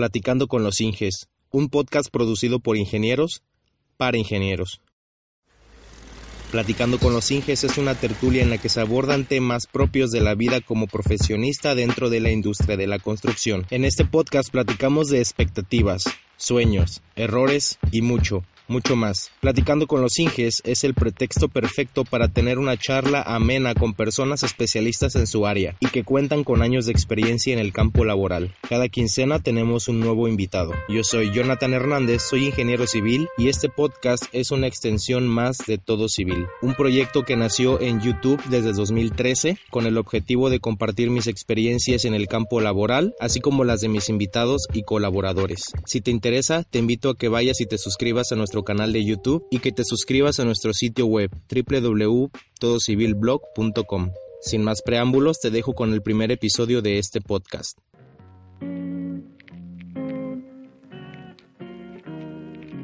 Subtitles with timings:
[0.00, 3.42] Platicando con los Inges, un podcast producido por ingenieros
[3.98, 4.80] para ingenieros.
[6.50, 10.22] Platicando con los Inges es una tertulia en la que se abordan temas propios de
[10.22, 13.66] la vida como profesionista dentro de la industria de la construcción.
[13.68, 16.04] En este podcast platicamos de expectativas,
[16.38, 19.30] sueños, errores y mucho, mucho más.
[19.40, 24.42] Platicando con los Inges es el pretexto perfecto para tener una charla amena con personas
[24.42, 28.54] especialistas en su área y que cuentan con años de experiencia en el campo laboral.
[28.68, 30.72] Cada quincena tenemos un nuevo invitado.
[30.88, 35.78] Yo soy Jonathan Hernández, soy ingeniero civil y este podcast es una extensión más de
[35.78, 41.10] Todo Civil, un proyecto que nació en YouTube desde 2013 con el objetivo de compartir
[41.10, 45.72] mis experiencias en el campo laboral, así como las de mis invitados y colaboradores.
[45.86, 49.04] Si te interesa, te invito a que vayas y te suscribas a nuestro canal de
[49.04, 54.10] YouTube y que te suscribas a nuestro sitio web www.todocivilblog.com.
[54.42, 57.78] Sin más preámbulos, te dejo con el primer episodio de este podcast.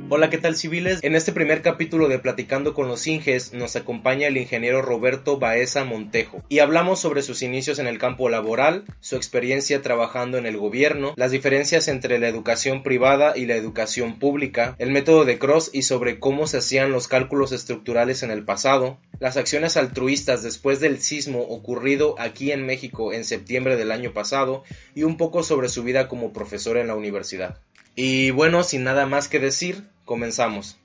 [0.08, 1.00] Hola, ¿qué tal civiles?
[1.02, 5.82] En este primer capítulo de Platicando con los Inges nos acompaña el ingeniero Roberto Baeza
[5.82, 10.58] Montejo y hablamos sobre sus inicios en el campo laboral, su experiencia trabajando en el
[10.58, 15.70] gobierno, las diferencias entre la educación privada y la educación pública, el método de Cross
[15.72, 20.78] y sobre cómo se hacían los cálculos estructurales en el pasado, las acciones altruistas después
[20.78, 24.62] del sismo ocurrido aquí en México en septiembre del año pasado
[24.94, 27.58] y un poco sobre su vida como profesor en la universidad.
[27.96, 30.78] Y bueno, sin nada más que decir, comenzamos.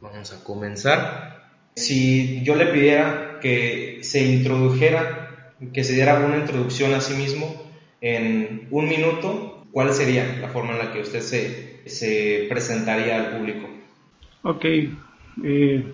[0.00, 1.50] Vamos a comenzar.
[1.74, 7.60] Si yo le pidiera que se introdujera, que se diera una introducción a sí mismo
[8.00, 11.20] en un minuto, ¿cuál sería la forma en la que usted
[11.86, 13.68] se, presentaría al público?
[14.42, 14.64] Ok.
[15.42, 15.92] Eh,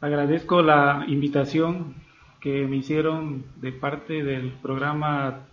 [0.00, 1.96] agradezco la invitación
[2.40, 5.48] que me hicieron de parte del programa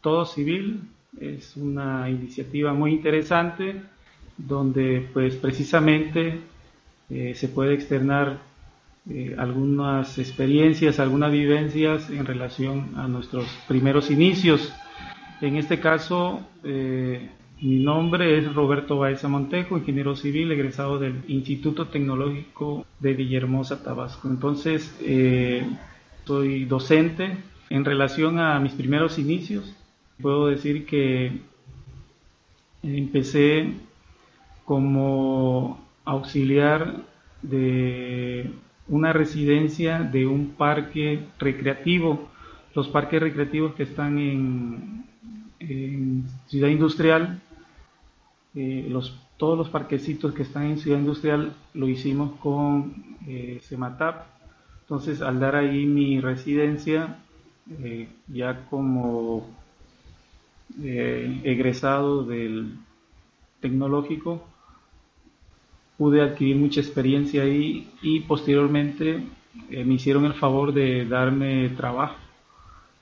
[0.00, 0.88] Todo Civil
[1.20, 3.82] es una iniciativa muy interesante
[4.36, 6.40] donde pues precisamente
[7.10, 8.38] eh, se puede externar
[9.08, 14.72] eh, algunas experiencias, algunas vivencias en relación a nuestros primeros inicios.
[15.40, 17.28] En este caso, eh,
[17.60, 24.28] mi nombre es Roberto Baeza Montejo, ingeniero civil egresado del Instituto Tecnológico de Villahermosa, Tabasco.
[24.28, 24.96] Entonces,
[26.24, 27.36] soy docente
[27.70, 29.76] en relación a mis primeros inicios
[30.20, 31.40] puedo decir que
[32.82, 33.74] empecé
[34.64, 37.02] como auxiliar
[37.42, 38.50] de
[38.88, 42.28] una residencia de un parque recreativo.
[42.74, 45.04] Los parques recreativos que están en,
[46.46, 47.40] Ciudad Industrial,
[48.56, 54.26] eh, los, todos los parquecitos que están en Ciudad Industrial lo hicimos con eh, Sematap.
[54.80, 57.18] Entonces, al dar ahí mi residencia,
[57.70, 59.46] eh, ya como
[60.82, 62.74] eh, egresado del
[63.60, 64.44] tecnológico,
[65.98, 69.22] pude adquirir mucha experiencia ahí y posteriormente
[69.70, 72.16] eh, me hicieron el favor de darme trabajo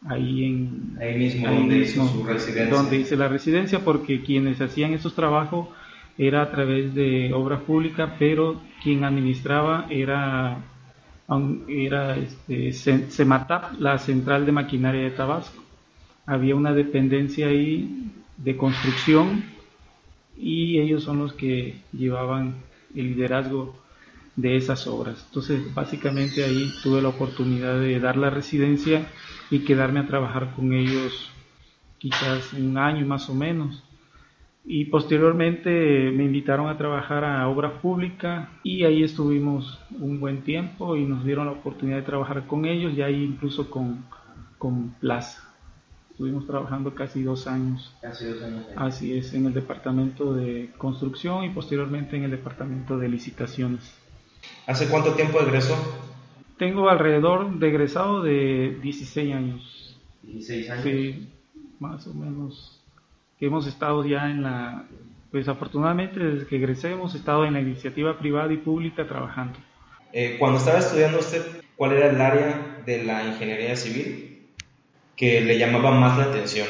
[0.06, 2.74] ahí en ahí mismo donde hizo su residencia.
[2.74, 5.68] donde hice la residencia porque quienes hacían esos trabajos
[6.16, 10.58] era a través de obra pública pero quien administraba era
[11.68, 15.62] era este, CEMATAP la central de maquinaria de Tabasco
[16.26, 19.44] había una dependencia ahí de construcción
[20.36, 22.54] y ellos son los que llevaban
[22.94, 23.74] el liderazgo
[24.36, 25.24] de esas obras.
[25.28, 29.06] Entonces, básicamente ahí tuve la oportunidad de dar la residencia
[29.50, 31.30] y quedarme a trabajar con ellos
[31.98, 33.82] quizás un año más o menos.
[34.64, 40.96] Y posteriormente me invitaron a trabajar a obra pública y ahí estuvimos un buen tiempo
[40.96, 44.04] y nos dieron la oportunidad de trabajar con ellos y ahí incluso con,
[44.58, 45.49] con Plaza.
[46.20, 47.94] Estuvimos trabajando casi dos años.
[48.02, 48.66] Casi dos años.
[48.76, 53.94] Así es, en el departamento de construcción y posteriormente en el departamento de licitaciones.
[54.66, 55.74] ¿Hace cuánto tiempo egresó?
[56.58, 59.98] Tengo alrededor de egresado de 16 años.
[60.24, 60.84] 16 años.
[60.84, 61.28] Sí,
[61.78, 62.78] más o menos.
[63.40, 64.84] Hemos estado ya en la,
[65.30, 69.58] pues afortunadamente desde que egresé hemos estado en la iniciativa privada y pública trabajando.
[70.12, 74.29] Eh, cuando estaba estudiando usted, ¿cuál era el área de la ingeniería civil?
[75.20, 76.66] Que le llamaba más la atención?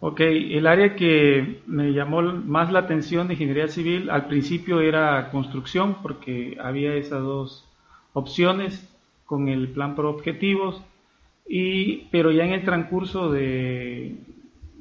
[0.00, 5.30] Ok, el área que me llamó más la atención de ingeniería civil al principio era
[5.30, 7.66] construcción, porque había esas dos
[8.12, 8.86] opciones
[9.24, 10.82] con el plan por objetivos,
[11.48, 14.14] y, pero ya en el transcurso de,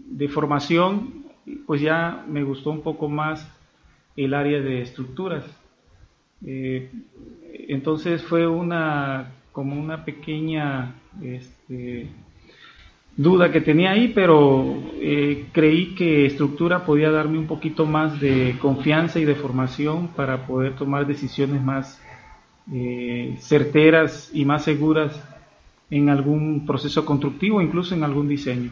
[0.05, 1.23] de formación,
[1.65, 3.49] pues ya me gustó un poco más
[4.17, 5.45] el área de estructuras.
[6.45, 6.91] Eh,
[7.69, 12.09] entonces fue una como una pequeña este,
[13.17, 18.55] duda que tenía ahí, pero eh, creí que estructura podía darme un poquito más de
[18.61, 21.99] confianza y de formación para poder tomar decisiones más
[22.71, 25.19] eh, certeras y más seguras
[25.89, 28.71] en algún proceso constructivo, incluso en algún diseño.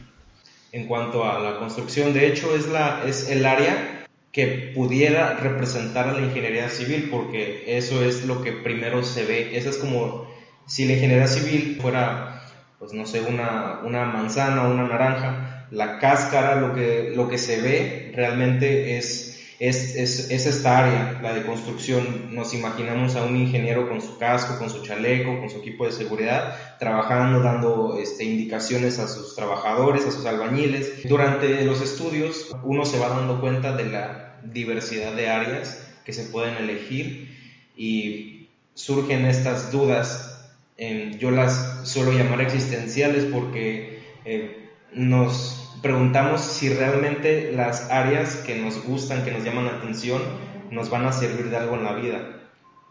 [0.72, 6.10] En cuanto a la construcción, de hecho es, la, es el área que pudiera representar
[6.10, 10.28] a la ingeniería civil, porque eso es lo que primero se ve, esa es como
[10.68, 12.35] si la ingeniería civil fuera
[12.80, 17.38] pues no sé, una, una manzana o una naranja, la cáscara, lo que, lo que
[17.38, 22.36] se ve realmente es, es, es, es, esta área, la de construcción.
[22.36, 25.92] Nos imaginamos a un ingeniero con su casco, con su chaleco, con su equipo de
[25.92, 31.08] seguridad, trabajando, dando este, indicaciones a sus trabajadores, a sus albañiles.
[31.08, 36.26] Durante los estudios uno se va dando cuenta de la diversidad de áreas que se
[36.26, 37.36] pueden elegir
[37.76, 40.35] y surgen estas dudas
[40.78, 48.84] yo las suelo llamar existenciales porque eh, nos preguntamos si realmente las áreas que nos
[48.84, 50.22] gustan, que nos llaman la atención,
[50.72, 52.36] nos van a servir de algo en la vida.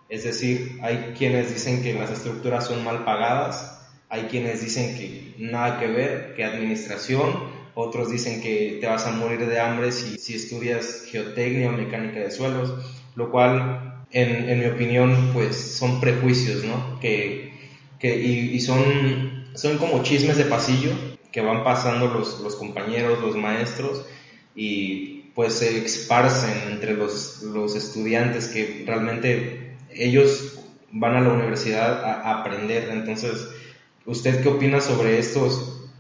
[0.09, 5.35] Es decir, hay quienes dicen que las estructuras son mal pagadas, hay quienes dicen que
[5.39, 7.33] nada que ver, que administración,
[7.75, 12.21] otros dicen que te vas a morir de hambre si, si estudias geotecnia o mecánica
[12.21, 12.73] de suelos,
[13.17, 17.01] lo cual, en, en mi opinión, pues son prejuicios, ¿no?
[17.01, 17.44] Que
[18.09, 20.91] y, son, son como chismes de pasillo
[21.33, 24.05] que van pasando los, los compañeros, los maestros,
[24.55, 30.61] y pues se esparcen entre los, los estudiantes que realmente ellos
[30.93, 32.89] van a la universidad a, aprender.
[32.91, 33.53] Entonces,
[34.07, 35.91] ¿usted qué opina sobre estos,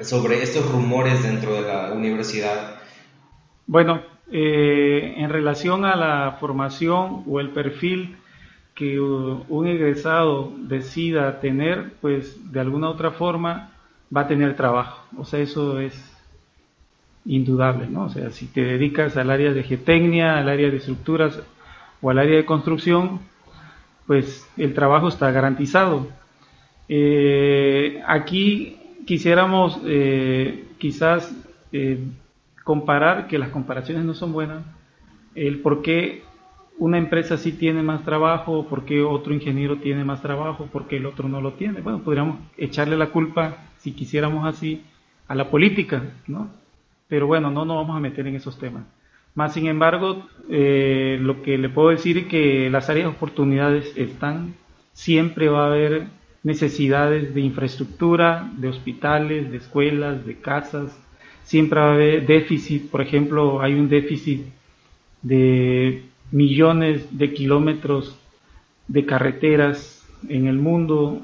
[0.00, 2.76] sobre estos rumores dentro de la universidad?
[3.66, 4.02] Bueno,
[4.32, 8.16] eh, en relación a la formación o el perfil
[8.78, 13.72] que un egresado decida tener, pues de alguna otra forma
[14.16, 15.04] va a tener trabajo.
[15.16, 16.16] O sea, eso es
[17.26, 18.04] indudable, ¿no?
[18.04, 21.42] O sea, si te dedicas al área de geotecnia, al área de estructuras
[22.00, 23.18] o al área de construcción,
[24.06, 26.06] pues el trabajo está garantizado.
[26.88, 28.78] Eh, aquí
[29.08, 31.34] quisiéramos eh, quizás
[31.72, 31.98] eh,
[32.62, 34.62] comparar, que las comparaciones no son buenas,
[35.34, 36.27] el por qué
[36.78, 40.96] una empresa sí tiene más trabajo, por qué otro ingeniero tiene más trabajo, por qué
[40.96, 41.80] el otro no lo tiene.
[41.80, 44.82] Bueno, podríamos echarle la culpa, si quisiéramos así,
[45.26, 46.48] a la política, ¿no?
[47.08, 48.84] Pero bueno, no nos vamos a meter en esos temas.
[49.34, 53.92] Más sin embargo, eh, lo que le puedo decir es que las áreas de oportunidades
[53.96, 54.54] están,
[54.92, 56.06] siempre va a haber
[56.42, 60.98] necesidades de infraestructura, de hospitales, de escuelas, de casas,
[61.42, 64.46] siempre va a haber déficit, por ejemplo, hay un déficit
[65.22, 68.16] de millones de kilómetros
[68.86, 71.20] de carreteras en el mundo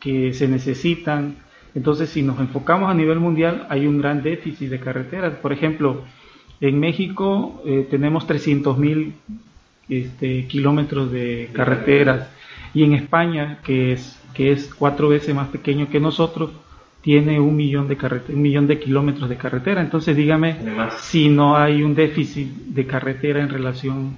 [0.00, 1.36] que se necesitan.
[1.74, 5.34] Entonces, si nos enfocamos a nivel mundial, hay un gran déficit de carreteras.
[5.34, 6.02] Por ejemplo,
[6.60, 9.14] en México eh, tenemos 300 mil
[9.88, 12.28] este, kilómetros de carreteras
[12.74, 16.50] y en España, que es, que es cuatro veces más pequeño que nosotros,
[17.02, 17.96] tiene un millón de,
[18.28, 19.80] un millón de kilómetros de carretera.
[19.80, 20.56] Entonces, dígame
[20.98, 24.16] si no hay un déficit de carretera en relación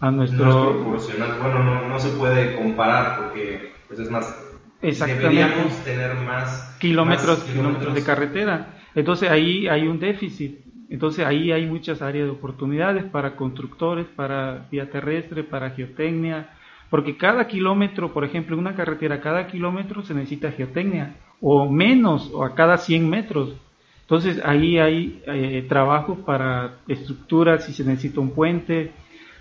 [0.00, 0.44] a nuestro...
[0.44, 4.44] No es proporcional, bueno, no, se puede comparar porque pues es más...
[4.80, 8.74] Deberíamos tener más kilómetros, kilómetros de carretera.
[8.94, 10.60] Entonces ahí hay un déficit.
[10.88, 16.50] Entonces ahí hay muchas áreas de oportunidades para constructores, para vía terrestre, para geotecnia,
[16.90, 22.30] porque cada kilómetro, por ejemplo, en una carretera, cada kilómetro se necesita geotecnia, o menos,
[22.32, 23.54] o a cada 100 metros.
[24.02, 28.92] Entonces ahí hay eh, trabajo para estructuras, si se necesita un puente,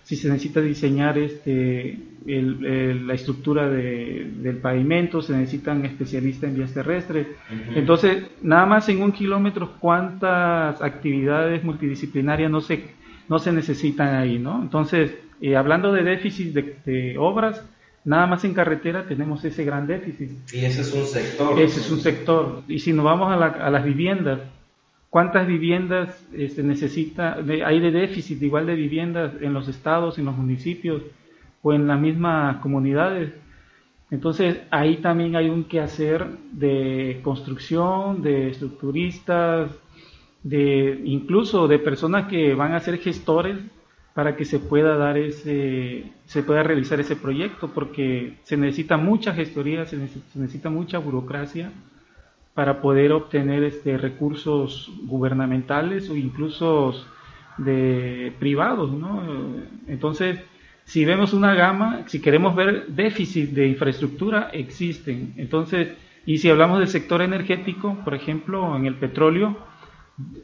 [0.08, 7.28] si se necesita diseñar este, la estructura del pavimento, se necesitan especialistas en vías terrestres.
[7.76, 12.86] Entonces, nada más en un kilómetro, ¿cuántas actividades multidisciplinarias no se,
[13.28, 14.40] no se necesitan ahí?
[14.40, 14.62] ¿no?
[14.62, 15.12] Entonces,
[15.42, 17.62] eh, hablando de déficit de, obras,
[18.06, 20.30] nada más en carretera tenemos ese gran déficit.
[20.54, 21.60] Y ese es un sector.
[21.60, 22.64] Ese es un sector.
[22.70, 24.40] Y si nos vamos a, a las viviendas,
[25.18, 30.26] cuántas viviendas se este, necesita, hay de déficit igual de viviendas en los estados, en
[30.26, 31.02] los municipios
[31.64, 33.34] o en las mismas comunidades.
[34.12, 39.72] Entonces ahí también hay un quehacer de construcción, de estructuristas,
[40.44, 43.58] de incluso de personas que van a ser gestores
[44.14, 49.34] para que se pueda dar ese, se pueda realizar ese proyecto, porque se necesita mucha
[49.34, 51.72] gestoría, se necesita mucha burocracia
[52.58, 56.96] para poder obtener este, recursos gubernamentales o incluso
[57.60, 59.22] de privados, ¿no?
[59.86, 60.40] Entonces,
[60.84, 65.36] si vemos una gama, si queremos ver déficit de infraestructura, existen.
[65.38, 65.90] Entonces,
[66.26, 69.56] Y si hablamos del sector energético, por ejemplo, en el petróleo,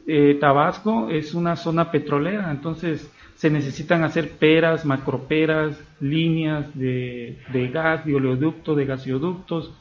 [0.06, 7.68] eh, Tabasco es una zona petrolera, entonces se necesitan hacer peras, macroperas, líneas de, de
[7.68, 9.72] gas, de oleoducto, de gasoductos.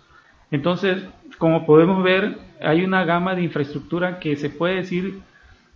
[0.53, 1.03] Entonces,
[1.39, 5.19] como podemos ver, hay una gama de infraestructura que se puede decir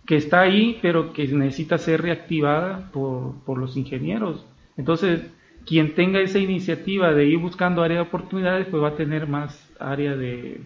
[0.06, 4.46] que está ahí, pero que necesita ser reactivada por, por los ingenieros.
[4.76, 5.22] Entonces,
[5.66, 9.68] quien tenga esa iniciativa de ir buscando área de oportunidades, pues va a tener más
[9.80, 10.60] área de,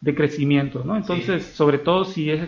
[0.00, 0.96] de crecimiento, ¿no?
[0.96, 2.40] Entonces, sobre todo si es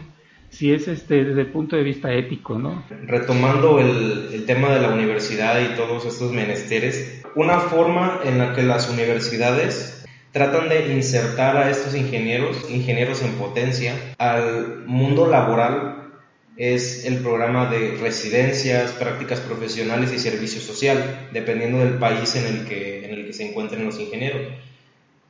[0.51, 2.85] si es este desde el punto de vista ético, ¿no?
[3.07, 8.53] Retomando el, el, tema de la universidad y todos estos menesteres, una forma en la
[8.53, 10.04] que las universidades
[10.35, 16.11] tratan de insertar a estos ingenieros, ingenieros en potencia, al mundo laboral
[16.57, 22.67] es el programa de residencias, prácticas profesionales y servicio social, dependiendo del país en el
[22.67, 24.43] que, en el que se encuentren los ingenieros.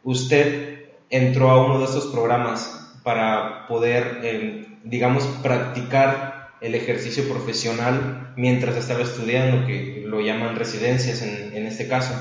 [0.05, 8.33] Usted entró a uno de estos programas para poder eh, digamos, practicar el ejercicio profesional
[8.37, 12.15] mientras estaba estudiando, que lo llaman residencias en, en este caso.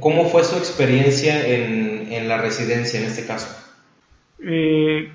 [0.00, 3.48] ¿Cómo fue su experiencia en, en la residencia en este caso?
[4.44, 5.10] Eh,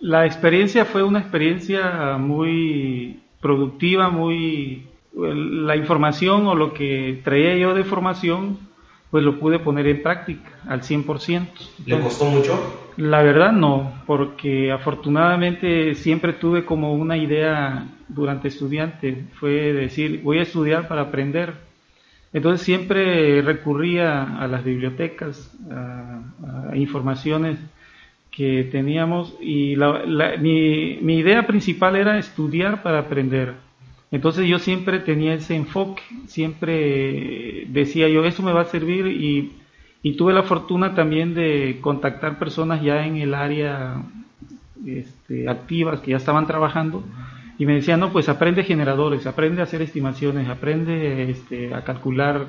[0.00, 4.86] la experiencia fue una experiencia muy productiva, muy...
[5.12, 8.70] La información o lo que traía yo de formación
[9.10, 11.46] pues lo pude poner en práctica al 100%.
[11.86, 12.58] ¿Le costó mucho?
[12.96, 20.38] La verdad no, porque afortunadamente siempre tuve como una idea durante estudiante, fue decir, voy
[20.38, 21.54] a estudiar para aprender.
[22.32, 26.22] Entonces siempre recurría a las bibliotecas, a,
[26.74, 27.58] informaciones
[28.30, 29.76] que teníamos y
[30.38, 33.54] mi, mi idea principal era estudiar para aprender.
[34.12, 39.56] Entonces yo siempre tenía ese enfoque, siempre decía yo, eso me va a servir y,
[40.16, 44.02] tuve la fortuna también de contactar personas ya en el área
[44.84, 47.04] este, activas que ya estaban trabajando
[47.60, 52.48] y me decían, no, pues aprende generadores, aprende a hacer estimaciones, aprende este, a calcular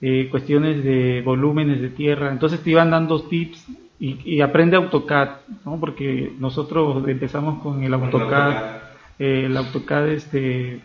[0.00, 2.32] eh, cuestiones de volúmenes de tierra.
[2.32, 3.64] Entonces te iban dando tips
[4.00, 5.28] y, y aprende AutoCAD,
[5.64, 5.78] ¿no?
[5.78, 8.80] porque nosotros empezamos con el AutoCAD
[9.20, 10.80] eh, el AutoCAD este,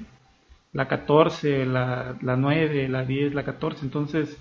[0.72, 4.38] la 14, la, la 9, la 10, la 14, entonces,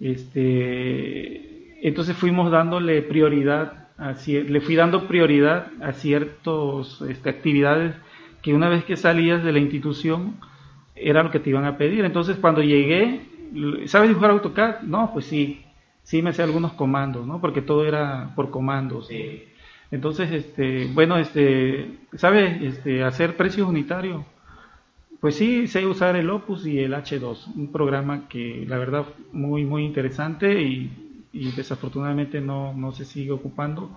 [0.00, 7.94] este, entonces fuimos dándole prioridad, a, le fui dando prioridad a ciertas este, actividades
[8.42, 10.36] que una vez que salías de la institución
[10.94, 12.04] era lo que te iban a pedir.
[12.04, 13.20] Entonces cuando llegué,
[13.86, 14.82] ¿sabes dibujar AutoCAD?
[14.82, 15.64] No, pues sí,
[16.02, 17.40] sí me sé algunos comandos, ¿no?
[17.40, 19.08] Porque todo era por comandos.
[19.08, 19.44] Sí.
[19.90, 24.24] Entonces, este, bueno, este, ¿sabe este, hacer precios unitarios?
[25.20, 29.64] Pues sí, sé usar el Opus y el H2, un programa que la verdad muy,
[29.64, 33.90] muy interesante y, y desafortunadamente no, no se sigue ocupando,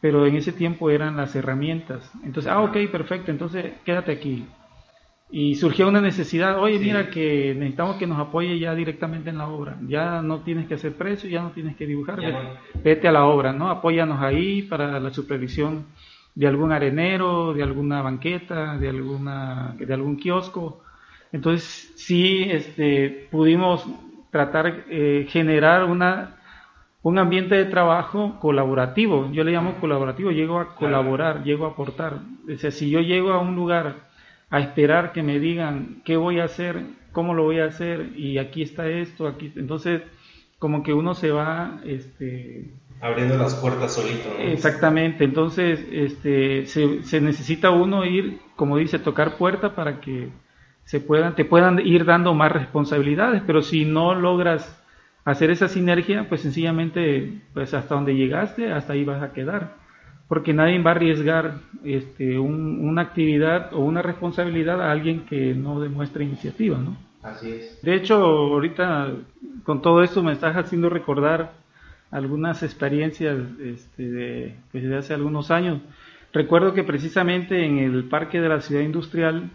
[0.00, 2.10] pero en ese tiempo eran las herramientas.
[2.24, 4.46] Entonces, ah, ok, perfecto, entonces quédate aquí
[5.32, 9.48] y surgió una necesidad, oye, mira que necesitamos que nos apoye ya directamente en la
[9.48, 12.20] obra, ya no tienes que hacer precio, ya no tienes que dibujar,
[12.82, 13.70] vete, a la obra, ¿no?
[13.70, 15.86] Apóyanos ahí para la supervisión
[16.34, 20.82] de algún arenero, de alguna banqueta, de alguna de algún kiosco.
[21.32, 23.86] Entonces, sí este pudimos
[24.30, 26.39] tratar eh, generar una
[27.02, 29.30] un ambiente de trabajo colaborativo.
[29.32, 32.18] Yo le llamo colaborativo, llego a colaborar, llego a aportar.
[32.52, 34.10] O sea, si yo llego a un lugar
[34.50, 38.38] a esperar que me digan qué voy a hacer, cómo lo voy a hacer y
[38.38, 39.52] aquí está esto, aquí.
[39.56, 40.02] Entonces,
[40.58, 47.20] como que uno se va este abriendo las puertas solito, Exactamente, entonces este se, se
[47.22, 50.28] necesita uno ir, como dice, tocar puerta para que
[50.84, 54.79] se puedan te puedan ir dando más responsabilidades, pero si no logras
[55.24, 59.80] hacer esa sinergia, pues sencillamente pues hasta donde llegaste, hasta ahí vas a quedar
[60.30, 65.80] porque nadie va a arriesgar este, una actividad o una responsabilidad a alguien que no
[65.80, 66.96] demuestre iniciativa, ¿no?
[67.20, 67.82] Así es.
[67.82, 69.12] De hecho, ahorita
[69.64, 71.54] con todo esto me estás haciendo recordar
[72.12, 75.80] algunas experiencias este, de, pues, de hace algunos años.
[76.32, 79.50] Recuerdo que precisamente en el parque de la ciudad industrial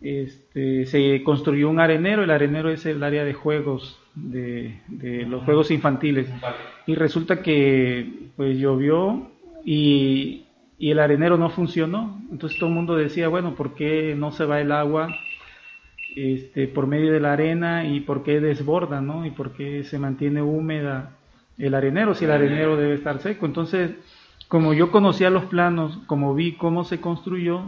[0.00, 5.70] este, se construyó un arenero, el arenero es el área de juegos, de, los juegos
[5.70, 6.28] infantiles.
[6.86, 9.30] Y resulta que pues llovió
[9.64, 10.46] y,
[10.78, 12.22] el arenero no funcionó.
[12.30, 15.14] Entonces todo el mundo decía, bueno, ¿por qué no se va el agua
[16.16, 19.26] este, por medio de la arena y por qué desborda, ¿no?
[19.26, 21.16] Y por qué se mantiene húmeda
[21.58, 23.44] el arenero si el arenero debe estar seco.
[23.44, 23.92] Entonces,
[24.48, 27.64] como yo conocía los planos, como vi cómo se construyó,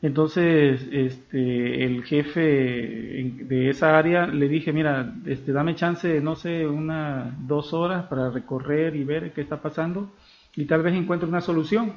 [0.00, 6.66] Entonces, este, el jefe de esa área le dije, mira, este, dame chance, no sé,
[6.66, 10.12] una, dos horas para recorrer y ver qué está pasando
[10.54, 11.94] y tal vez encuentre una solución.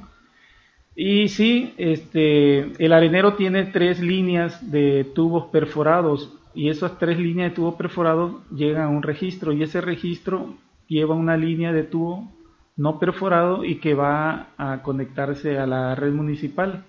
[0.96, 7.50] Y sí, este, el arenero tiene tres líneas de tubos perforados y esas tres líneas
[7.50, 10.54] de tubos perforados llegan a un registro y ese registro
[10.88, 12.30] lleva una línea de tubo
[12.76, 16.84] no perforado y que va a conectarse a la red municipal.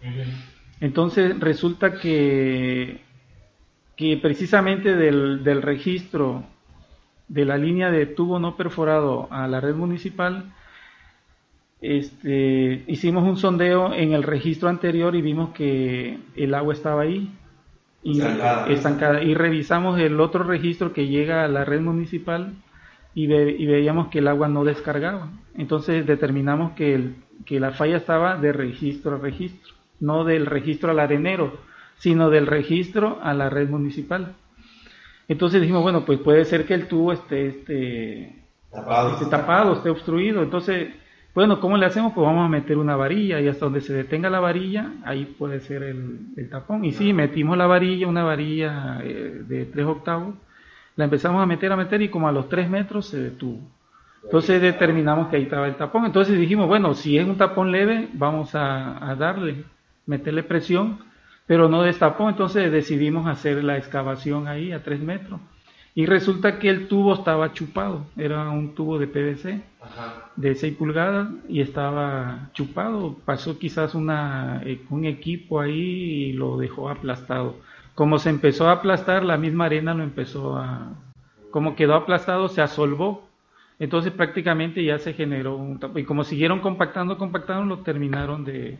[0.84, 3.00] Entonces resulta que,
[3.96, 6.44] que precisamente del, del registro
[7.30, 10.52] de la línea de tubo no perforado a la red municipal,
[11.80, 17.32] este, hicimos un sondeo en el registro anterior y vimos que el agua estaba ahí
[18.04, 18.20] y,
[18.68, 19.24] estancada.
[19.24, 22.56] y revisamos el otro registro que llega a la red municipal
[23.16, 25.30] y, y veíamos que el agua no descargaba.
[25.56, 29.74] Entonces determinamos que, el, que la falla estaba de registro a registro,
[30.04, 31.58] no del registro al arenero,
[31.98, 34.36] sino del registro a la red municipal.
[35.28, 39.90] Entonces dijimos, bueno, pues puede ser que el tubo esté, esté tapado, esté, tapado, esté
[39.90, 40.44] obstruido.
[40.44, 40.90] Entonces
[41.34, 42.14] bueno, ¿cómo le hacemos?
[42.14, 45.62] Pues vamos a meter una varilla y hasta donde se detenga la varilla, ahí puede
[45.62, 46.86] ser el, tapón.
[46.86, 50.36] Y sí, metimos la varilla, una varilla eh, de 3 octavos,
[50.96, 53.62] la empezamos a meter, a meter y como a los 3 metros se detuvo.
[54.24, 56.06] Entonces determinamos que ahí estaba el tapón.
[56.06, 59.64] Entonces dijimos, bueno, si es un tapón leve, vamos a, a darle,
[60.06, 61.00] meterle presión,
[61.46, 62.30] pero no destapó.
[62.30, 65.40] Entonces decidimos hacer la excavación ahí a 3 metros.
[65.96, 69.62] Y resulta que el tubo estaba chupado, era un tubo de PVC
[70.36, 73.16] de 6 pulgadas y estaba chupado.
[73.26, 77.58] Pasó quizás una, eh, un equipo ahí y lo dejó aplastado.
[77.94, 80.94] Como se empezó a aplastar, la misma arena lo empezó a...
[81.52, 83.30] Como quedó aplastado, se asolvó.
[83.80, 88.78] Entonces prácticamente ya se generó un Y como siguieron compactando, compactando, lo terminaron de,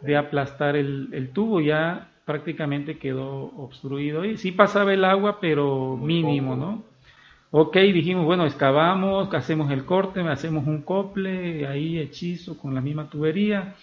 [0.00, 1.60] de aplastar el, el tubo.
[1.60, 6.82] Ya prácticamente quedó obstruido y sí pasaba el agua, pero mínimo, ¿no?
[7.50, 13.08] Ok, dijimos, bueno, excavamos, hacemos el corte, hacemos un cople, ahí hechizo con la misma
[13.08, 13.74] tubería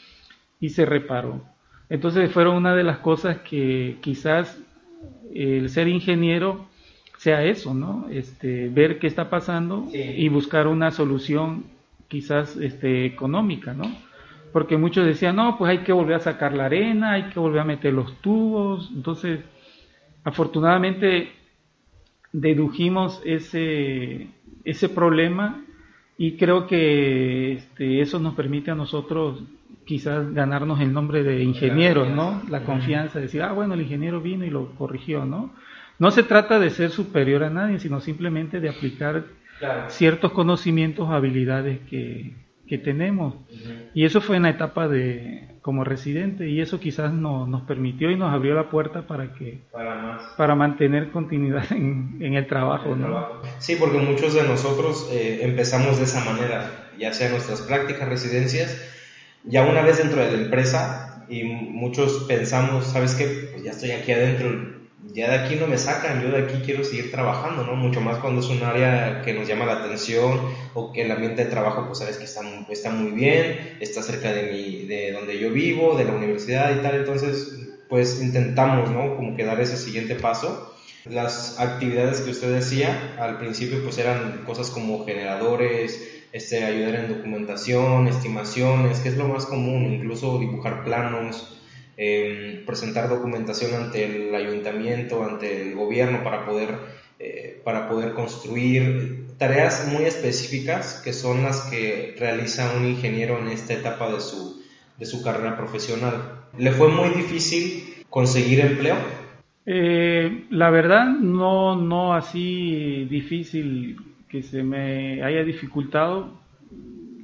[0.60, 1.42] y se reparó.
[1.90, 4.62] Entonces fueron una de las cosas que quizás
[5.34, 6.66] el ser ingeniero
[7.22, 8.08] sea eso, ¿no?
[8.10, 11.66] Este, ver qué está pasando y buscar una solución
[12.08, 13.86] quizás este, económica, ¿no?
[14.52, 17.62] porque muchos decían, no, pues hay que volver a sacar la arena, hay que volver
[17.62, 18.92] a meter los tubos.
[18.94, 19.40] Entonces,
[20.24, 21.32] afortunadamente
[22.34, 24.28] dedujimos ese,
[24.64, 25.64] ese problema
[26.18, 29.42] y creo que este, eso nos permite a nosotros
[29.86, 32.42] quizás ganarnos el nombre de ingenieros, ¿no?
[32.50, 35.52] La confianza de decir, ah, bueno, el ingeniero vino y lo corrigió, ¿no?
[36.02, 39.24] No se trata de ser superior a nadie, sino simplemente de aplicar
[39.90, 42.34] ciertos conocimientos o habilidades que,
[42.68, 43.36] que tenemos.
[43.94, 48.10] Y eso fue en la etapa de como residente y eso quizás no, nos permitió
[48.10, 52.96] y nos abrió la puerta para que para, mantener continuidad en, el trabajo.
[52.96, 53.40] ¿no?
[53.60, 58.76] Sí, porque muchos de nosotros eh, empezamos de esa manera, ya sea nuestras prácticas, residencias,
[59.44, 63.50] ya una vez dentro de la empresa y muchos pensamos, ¿sabes qué?
[63.52, 64.81] Pues ya estoy aquí adentro,
[65.14, 67.76] ya de aquí no me sacan, yo de aquí quiero seguir trabajando, ¿no?
[67.76, 70.42] Mucho más cuando es un área que nos llama la atención
[70.74, 74.32] o que el ambiente de trabajo, pues sabes que está, está muy bien, está cerca
[74.32, 79.16] de, mi, de donde yo vivo, de la universidad y tal, entonces pues intentamos, ¿no?
[79.18, 80.74] Como que dar ese siguiente paso.
[81.06, 87.10] Las actividades que usted decía al principio pues eran cosas como generadores, este, ayudar en
[87.10, 91.61] documentación, estimaciones, que es lo más común, incluso dibujar planos,
[92.04, 96.70] Em, presentar documentación ante el ayuntamiento, ante el gobierno para poder,
[97.20, 103.50] eh, para poder construir tareas muy específicas que son las que realiza un ingeniero en
[103.50, 104.64] esta etapa de su,
[104.98, 106.14] de su carrera profesional.
[106.58, 108.96] ¿Le fue muy difícil conseguir empleo?
[109.68, 116.32] Eh, la verdad, no, no así difícil que se me haya dificultado.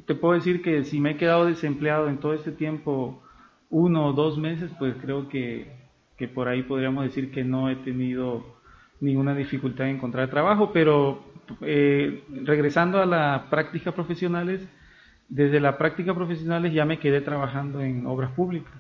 [0.05, 3.23] Te puedo decir que si me he quedado desempleado en todo este tiempo,
[3.69, 5.71] uno o dos meses, pues creo que,
[6.17, 8.57] que por ahí podríamos decir que no he tenido
[8.99, 11.23] ninguna dificultad en encontrar trabajo, pero
[11.61, 14.67] eh, regresando a las prácticas profesionales,
[15.29, 18.73] desde las prácticas profesionales ya me quedé trabajando en obras públicas.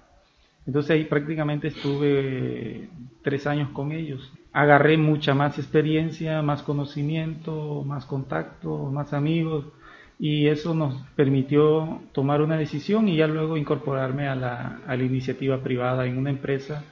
[0.65, 2.89] Entonces ahí prácticamente estuve
[3.23, 4.33] tres años con ellos.
[4.51, 9.65] Agarré mucha más experiencia, más conocimiento, más contacto, más amigos
[10.19, 15.03] y eso nos permitió tomar una decisión y ya luego incorporarme a la, a la
[15.03, 16.83] iniciativa privada en una empresa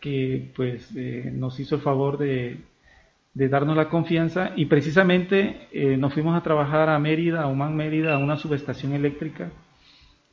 [0.00, 2.58] que pues eh, nos hizo el favor de,
[3.32, 7.76] de, darnos la confianza y precisamente eh, nos fuimos a trabajar a Mérida, a Humán
[7.76, 9.50] Mérida, a una subestación eléctrica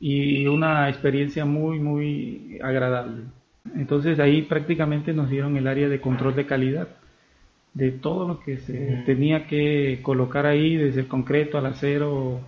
[0.00, 3.22] y una experiencia muy muy agradable.
[3.76, 6.88] Entonces ahí prácticamente nos dieron el área de control de calidad
[7.74, 12.40] de todo lo que se tenía que colocar ahí, desde el concreto al acero,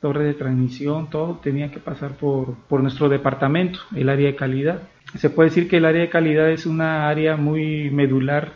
[0.00, 4.82] torre de transmisión, todo tenía que pasar por, por nuestro departamento, el área de calidad.
[5.16, 8.52] Se puede decir que el área de calidad es una área muy medular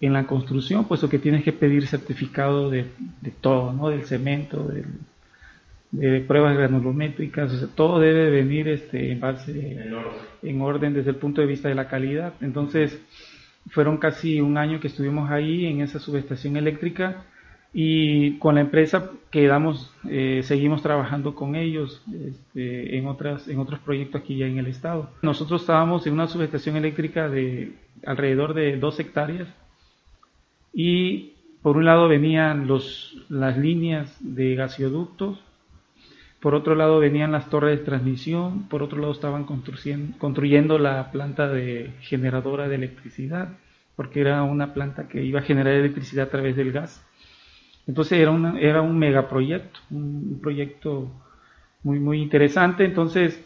[0.00, 2.86] en la construcción, puesto que tienes que pedir certificado de,
[3.20, 3.88] de todo, ¿no?
[3.88, 4.66] del cemento,
[5.90, 9.78] de pruebas granulométricas, o sea, todo debe venir este, en base,
[10.42, 12.34] en orden desde el punto de vista de la calidad.
[12.40, 13.00] Entonces,
[13.70, 17.24] fueron casi un año que estuvimos ahí en esa subestación eléctrica
[17.72, 23.80] y con la empresa quedamos, eh, seguimos trabajando con ellos este, en, otras, en otros
[23.80, 25.10] proyectos aquí ya en el estado.
[25.22, 27.72] Nosotros estábamos en una subestación eléctrica de
[28.06, 29.48] alrededor de dos hectáreas
[30.72, 35.40] y por un lado venían los, las líneas de gasoductos,
[36.44, 41.48] por otro lado venían las torres de transmisión, por otro lado estaban construyendo, la planta
[41.48, 43.48] de generadora de electricidad,
[43.96, 47.02] porque era una planta que iba a generar electricidad a través del gas.
[47.86, 51.10] Entonces era, una, era un megaproyecto, un proyecto
[51.82, 52.84] muy, muy interesante.
[52.84, 53.42] Entonces,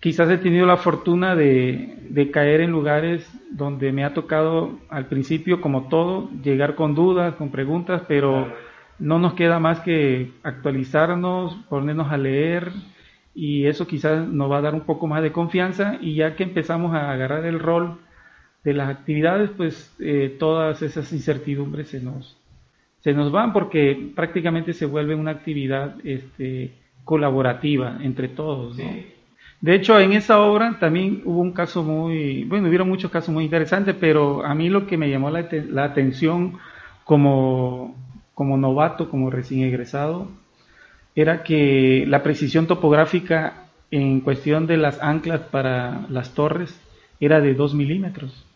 [0.00, 5.60] quizás he tenido la fortuna de, caer en lugares donde me ha tocado al principio,
[5.60, 8.52] como todo, llegar con dudas, con preguntas, pero
[9.00, 12.70] no nos queda más que actualizarnos, ponernos a leer
[13.34, 16.42] y eso quizás nos va a dar un poco más de confianza y ya que
[16.42, 17.98] empezamos a agarrar el rol
[18.62, 22.36] de las actividades, pues eh, todas esas incertidumbres se nos,
[23.00, 28.76] se nos van porque prácticamente se vuelve una actividad este, colaborativa entre todos.
[29.60, 33.44] De hecho, en esa obra también hubo un caso muy, bueno, hubieron muchos casos muy
[33.44, 36.58] interesantes, pero a mí lo que me llamó la, la atención
[37.04, 37.96] como,
[38.40, 40.26] como novato, como recién egresado,
[41.14, 46.74] era que la precisión topográfica en cuestión de las anclas para las torres
[47.20, 48.46] era de 2 milímetros.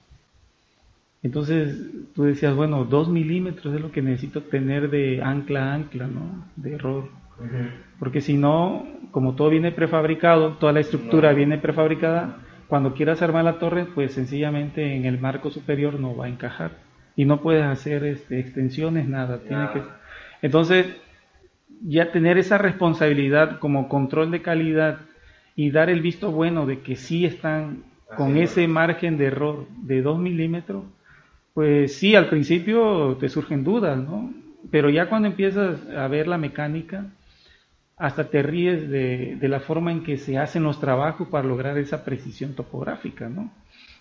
[1.22, 6.06] Entonces tú decías, bueno, 2 milímetros es lo que necesito tener de ancla a ancla,
[6.06, 6.46] ¿no?
[6.56, 7.10] De error.
[7.98, 13.44] Porque si no, como todo viene prefabricado, toda la estructura viene prefabricada, cuando quieras armar
[13.44, 16.83] la torre, pues sencillamente en el marco superior no va a encajar.
[17.16, 19.38] Y no puedes hacer este, extensiones, nada.
[19.38, 19.82] Tiene que...
[20.42, 20.86] Entonces,
[21.82, 24.98] ya tener esa responsabilidad como control de calidad
[25.56, 27.84] y dar el visto bueno de que sí están
[28.16, 30.84] con ese margen de error de 2 milímetros,
[31.52, 34.32] pues sí, al principio te surgen dudas, ¿no?
[34.70, 37.06] Pero ya cuando empiezas a ver la mecánica,
[37.96, 42.04] hasta te ríes de, la forma en que se hacen los trabajos para lograr esa
[42.04, 43.50] precisión topográfica, ¿no?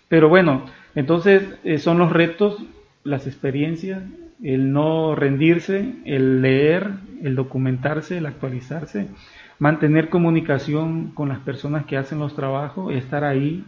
[0.08, 2.58] Pero bueno, entonces eh, son los retos,
[3.04, 4.02] las experiencias,
[4.42, 6.90] el no rendirse, el leer,
[7.22, 9.08] el documentarse, el actualizarse,
[9.58, 13.64] mantener comunicación con las personas que hacen los trabajos, estar ahí,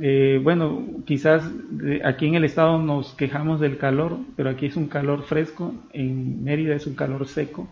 [0.00, 1.50] eh, bueno, quizás
[2.04, 6.44] aquí en el estado nos quejamos del calor, pero aquí es un calor fresco, en
[6.44, 7.68] Mérida es un calor seco.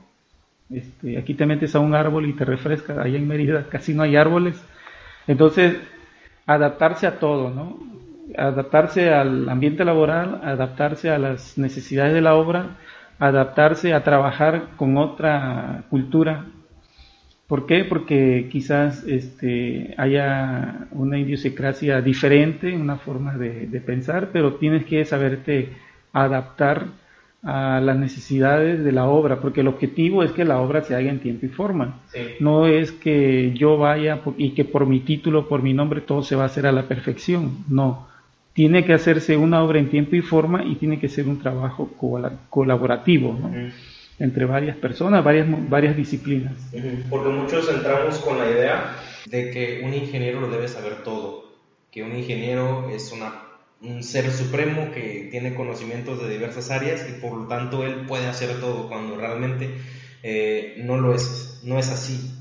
[0.70, 4.02] Este, aquí te metes a un árbol y te refresca, allá en Mérida casi no
[4.02, 4.62] hay árboles.
[5.26, 5.76] Entonces,
[6.46, 7.93] adaptarse a todo, ¿no?
[8.36, 12.76] Adaptarse al ambiente laboral, adaptarse a las necesidades de la obra,
[13.18, 16.46] adaptarse a trabajar con otra cultura
[17.46, 17.84] ¿Por qué?
[17.84, 25.68] Porque quizás este, haya una idiosincrasia diferente, una forma de, pensar, pero tienes que saberte
[26.12, 26.86] adaptar
[27.42, 31.10] a las necesidades de la obra, porque el objetivo es que la obra se haga
[31.10, 32.00] en tiempo y forma.
[32.40, 36.36] No es que yo vaya y que por mi título, por mi nombre, todo se
[36.36, 37.58] va a hacer a la perfección.
[37.68, 38.08] No.
[38.54, 41.90] Tiene que hacerse una obra en tiempo y forma y tiene que ser un trabajo
[42.48, 43.38] colaborativo.
[43.38, 43.50] ¿no?
[44.18, 46.52] entre varias personas, varias, varias disciplinas.
[47.10, 51.52] Porque muchos entramos con la idea de que un ingeniero lo debe saber todo,
[51.90, 53.42] que un ingeniero es una,
[53.80, 58.26] un ser supremo que tiene conocimientos de diversas áreas y por lo tanto él puede
[58.26, 59.70] hacer todo cuando realmente
[60.22, 62.32] eh, no lo es, no es así.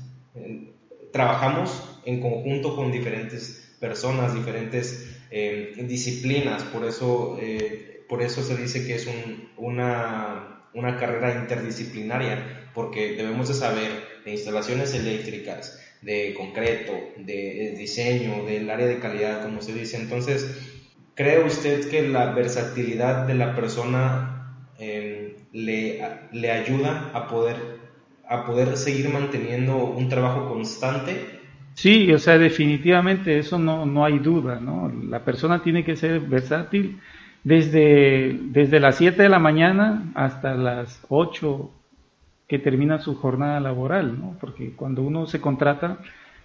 [1.12, 5.13] Trabajamos en conjunto con diferentes personas, diferentes
[5.88, 12.70] disciplinas, por eso, eh, por eso se dice que es un, una una carrera interdisciplinaria,
[12.74, 13.90] porque debemos de saber
[14.24, 19.96] de instalaciones eléctricas, de concreto, de, diseño, del área de calidad, como se dice.
[19.96, 20.46] Entonces,
[21.14, 27.56] ¿cree usted que la versatilidad de la persona em, le, le, ayuda a poder,
[28.28, 31.33] a poder seguir manteniendo un trabajo constante?
[31.74, 34.92] Sí, o sea, definitivamente eso no, no hay duda, ¿no?
[35.08, 37.00] La persona tiene que ser versátil
[37.42, 41.70] desde, desde las 7 de la mañana hasta las 8
[42.48, 44.36] que termina su jornada laboral, ¿no?
[44.40, 45.98] Porque cuando uno se contrata,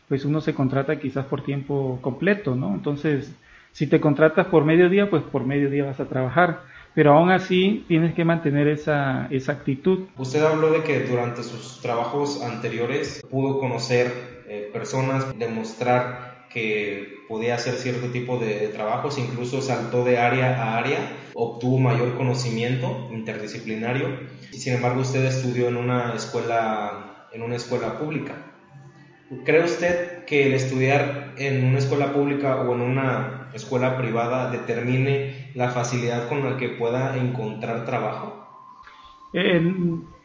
[0.08, 2.74] pues uno se contrata quizás por tiempo completo, ¿no?
[2.74, 3.34] Entonces,
[3.72, 6.62] Si te contratas por mediodía, pues por mediodía vas a trabajar.
[6.96, 10.08] Pero aún así tienes que mantener esa, esa actitud.
[10.18, 17.56] Usted habló de que durante sus trabajos anteriores pudo conocer eh, personas, demostrar que podía
[17.56, 20.98] hacer cierto tipo de trabajos, incluso saltó de área a área,
[21.36, 24.08] obtuvo mayor conocimiento interdisciplinario.
[24.52, 28.34] Sin embargo, usted estudió en una escuela, en una escuela pública.
[29.46, 35.52] ¿Cree usted que el estudiar en una escuela pública o en una escuela privada determine
[35.54, 38.48] la facilidad con la que pueda encontrar trabajo?
[39.34, 39.62] Eh,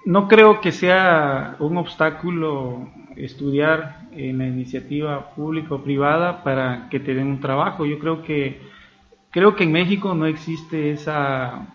[0.05, 7.01] no creo que sea un obstáculo estudiar en la iniciativa pública o privada para que
[7.01, 7.87] te den un trabajo.
[7.87, 8.61] Yo creo que
[9.31, 11.69] creo que en México no existe esa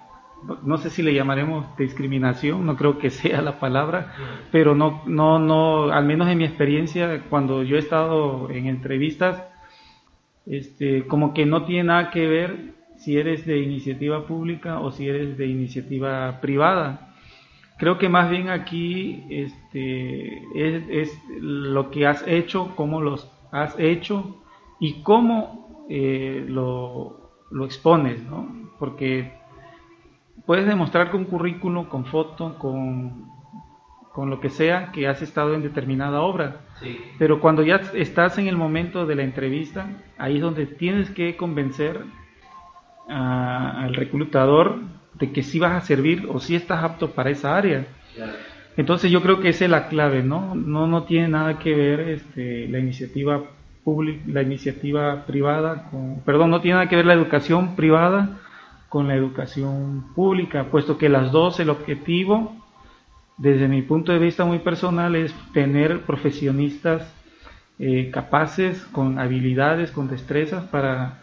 [0.63, 4.13] no sé si le llamaremos discriminación, no creo que sea la palabra,
[4.52, 9.44] pero no, no, no, al menos en mi experiencia, cuando yo he estado en entrevistas,
[10.46, 15.08] este, como que no tiene nada que ver si eres de iniciativa pública o si
[15.08, 17.09] eres de iniciativa privada.
[17.80, 24.44] Creo que más bien aquí este, es, lo que has hecho, cómo los has hecho
[24.82, 28.70] y cómo eh, lo, lo expones, ¿no?
[28.78, 29.32] Porque
[30.46, 33.30] puedes demostrar con currículum, con foto, con,
[34.12, 36.62] con lo que sea que has estado en determinada obra.
[37.18, 39.88] Pero cuando ya estás en el momento de la entrevista,
[40.18, 42.04] ahí es donde tienes que convencer
[43.08, 47.86] al reclutador de que sí vas a servir o sí estás apto para esa área.
[48.77, 50.55] Entonces yo creo que esa es la clave, ¿no?
[50.55, 53.43] No, no tiene nada que ver este, la iniciativa
[53.84, 58.39] pública, la iniciativa privada, con, perdón, no tiene nada que ver la educación privada
[58.88, 62.55] con la educación pública, puesto que las dos, el objetivo,
[63.38, 67.13] desde mi punto de vista muy personal, es tener profesionistas
[67.77, 71.19] eh, capaces, con habilidades, con destrezas para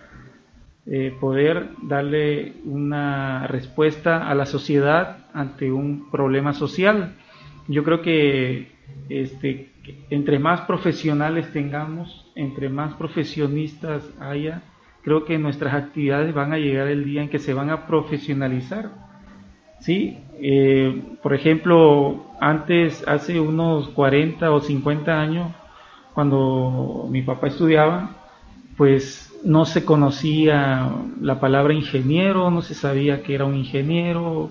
[0.88, 7.14] eh, poder darle una respuesta a la sociedad ante un problema social.
[7.66, 8.68] Yo creo que
[9.08, 9.70] este,
[10.10, 14.62] entre más profesionales tengamos, entre más profesionistas haya,
[15.02, 18.90] creo que nuestras actividades van a llegar el día en que se van a profesionalizar.
[19.80, 20.18] ¿sí?
[20.40, 25.52] Eh, por ejemplo, antes, hace unos 40 o 50 años,
[26.14, 28.16] cuando mi papá estudiaba,
[28.76, 34.50] pues no se conocía la palabra ingeniero, no se sabía que era un ingeniero,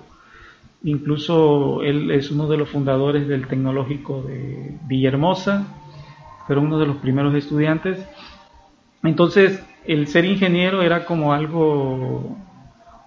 [0.84, 5.66] incluso él es uno de los fundadores del tecnológico de Villahermosa,
[6.46, 8.06] pero uno de los primeros estudiantes.
[9.02, 12.36] Entonces, el ser ingeniero era como algo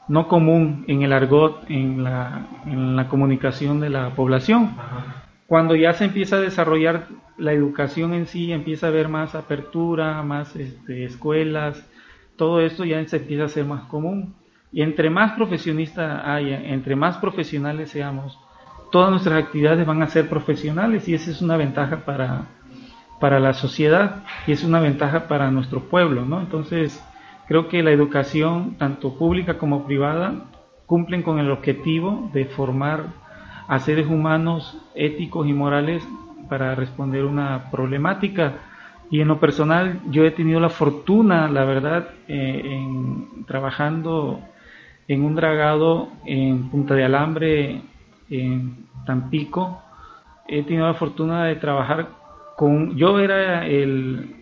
[0.08, 4.72] no común en el argot, en la, comunicación de la población.
[5.50, 7.08] Cuando ya se empieza a desarrollar
[7.40, 11.84] la educación en sí, empieza a haber más apertura, más este, escuelas,
[12.36, 14.36] todo esto ya se empieza a ser más común.
[14.72, 18.38] Y entre más profesionistas haya, entre más profesionales seamos,
[18.92, 22.44] todas nuestras actividades van a ser profesionales y esa es una ventaja para,
[23.20, 26.42] para la sociedad y es una ventaja para nuestro pueblo, ¿no?
[26.42, 27.04] Entonces,
[27.48, 30.46] creo que la educación, tanto pública como privada,
[30.86, 33.29] cumplen con el objetivo de formar
[33.70, 36.06] a seres humanos éticos y morales
[36.50, 38.56] para responder una problemática.
[39.10, 44.42] Y en lo personal, yo he tenido la fortuna, la verdad, eh, en trabajando
[45.08, 47.82] en un dragado en Punta de Alambre,
[48.30, 49.82] en Tampico,
[50.48, 52.20] he tenido la fortuna de trabajar
[52.96, 54.36] yo era el,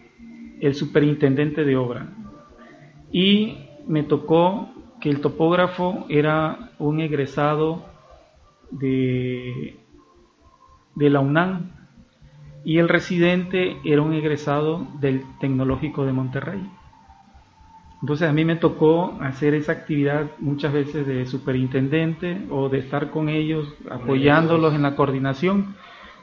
[0.74, 2.08] superintendente de obra
[3.12, 7.86] y me tocó que el topógrafo era un egresado
[8.72, 9.78] de,
[10.96, 11.72] de la UNAM
[12.64, 16.62] y el residente era un egresado del Tecnológico de Monterrey.
[18.02, 23.10] Entonces a mí me tocó hacer esa actividad muchas veces de superintendente o de estar
[23.10, 25.76] con ellos apoyándolos en la coordinación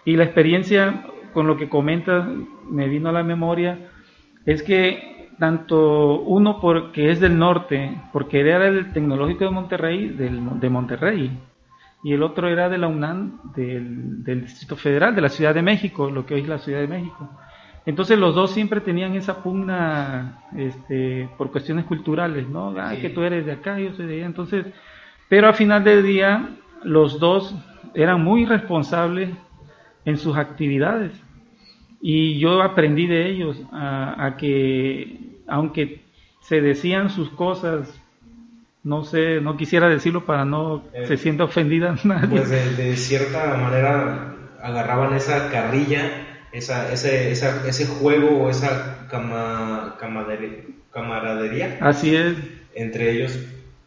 [0.04, 2.28] y la experiencia con lo que comentas
[2.70, 3.90] me vino a la memoria
[4.46, 10.61] es que tanto uno porque es del norte, porque era el Tecnológico de Monterrey, del,
[10.61, 11.38] de Monterrey,
[12.04, 16.10] y el otro era de la UNAM, del, Distrito Federal, de la Ciudad de México,
[16.10, 17.30] lo que hoy es la Ciudad de México.
[17.86, 22.74] Entonces los dos siempre tenían esa pugna este, por cuestiones culturales, ¿no?
[22.78, 24.26] Ah, que tú eres de acá, yo soy de allá.
[24.26, 24.66] Entonces,
[25.30, 26.50] pero al final del día,
[26.82, 27.54] los dos
[27.94, 29.30] eran muy responsables
[30.04, 31.12] en sus actividades.
[32.02, 36.02] Y yo aprendí de ellos a, que, aunque
[36.40, 37.98] se decían sus cosas,
[38.85, 42.29] no sé, no quisiera decirlo para no eh, se sienta ofendida nadie.
[42.38, 49.97] Pues de, cierta manera agarraban esa carrilla, esa, ese, ese juego o esa cama,
[50.92, 51.79] camaradería.
[51.81, 52.37] Así es.
[52.75, 53.38] Entre ellos,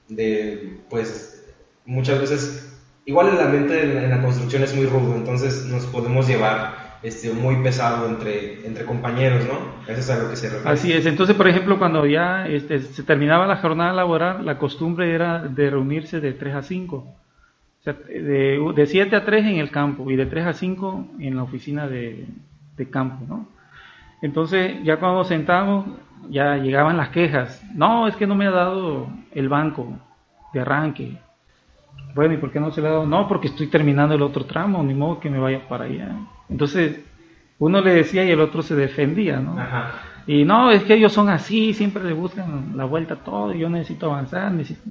[0.07, 1.45] de, pues,
[1.85, 6.86] muchas veces, igual el ambiente en la construcción es muy rudo, entonces nos podemos llevar
[7.03, 9.83] este, muy pesado entre, entre compañeros, ¿no?
[9.91, 10.69] Eso es a lo que se refiere.
[10.69, 11.05] Así es.
[11.05, 15.69] Entonces, por ejemplo, cuando ya este, se terminaba la jornada laboral, la costumbre era de
[15.69, 16.95] reunirse de 3 a 5.
[16.97, 21.07] O sea, de, de 7 a 3 en el campo y de 3 a 5
[21.19, 22.25] en la oficina de,
[22.75, 23.47] de campo, ¿no?
[24.21, 25.85] Entonces, ya cuando sentamos,
[26.29, 27.63] ya llegaban las quejas.
[27.73, 29.99] No, es que no me ha dado el banco
[30.53, 31.17] de arranque.
[32.15, 33.05] Bueno, ¿y por qué no se le ha dado?
[33.05, 36.15] No, porque estoy terminando el otro tramo, ni modo que me vaya para allá.
[36.49, 37.03] Entonces,
[37.59, 39.55] uno le decía y el otro se defendía, ¿no?
[40.27, 43.69] Y no, es que ellos son así, siempre le buscan la vuelta a todo, yo
[43.69, 44.89] necesito avanzar, necesito...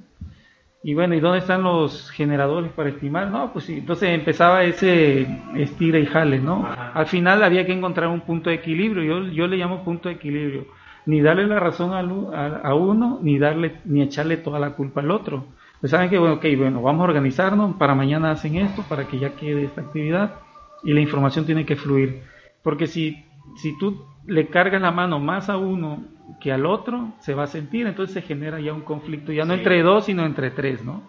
[0.83, 3.29] Y bueno, ¿y dónde están los generadores para estimar?
[3.29, 6.65] No, pues sí, entonces empezaba ese estira y jale, ¿no?
[6.93, 10.15] Al final había que encontrar un punto de equilibrio, yo, yo le llamo punto de
[10.15, 10.65] equilibrio,
[11.05, 15.45] ni darle la razón a, uno, ni darle, ni echarle toda la culpa al otro.
[15.79, 19.19] Pues saben que, bueno, ok, bueno, vamos a organizarnos, para mañana hacen esto, para que
[19.19, 20.35] ya quede esta actividad,
[20.83, 22.23] y la información tiene que fluir.
[22.63, 23.23] Porque si,
[23.55, 26.03] si tú le cargas la mano más a uno
[26.41, 29.53] que al otro, se va a sentir, entonces se genera ya un conflicto, ya no
[29.53, 31.03] entre dos, sino entre tres, ¿no?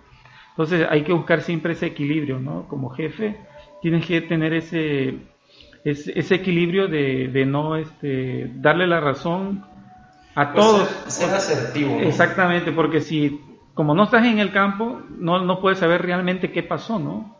[0.50, 2.66] Entonces hay que buscar siempre ese equilibrio, ¿no?
[2.68, 3.36] Como jefe,
[3.80, 5.18] tienes que tener ese,
[5.84, 9.64] ese, equilibrio de, de, no este, darle la razón
[10.34, 10.88] a pues todos.
[11.06, 12.00] Ser, asertivo.
[12.00, 13.40] Exactamente, porque si,
[13.78, 17.36] como no estás en el campo, no, no puedes saber realmente qué pasó, ¿no?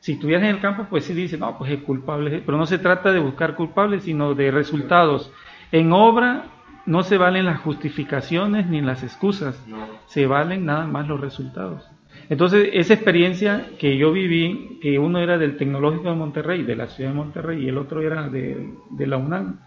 [0.00, 2.78] Si estuvieras en el campo, pues sí dice, no, pues es culpable, pero no se
[2.78, 5.32] trata de buscar culpables, sino de resultados.
[5.72, 6.44] En obra
[6.84, 9.66] no se valen las justificaciones ni las excusas,
[10.04, 11.90] se valen nada más los resultados.
[12.28, 16.88] Entonces, esa experiencia que yo viví, que uno era del Tecnológico de Monterrey, de la
[16.88, 19.60] ciudad de Monterrey, y el otro era de, la UNAM,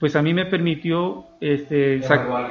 [0.00, 2.00] pues a mí me permitió este,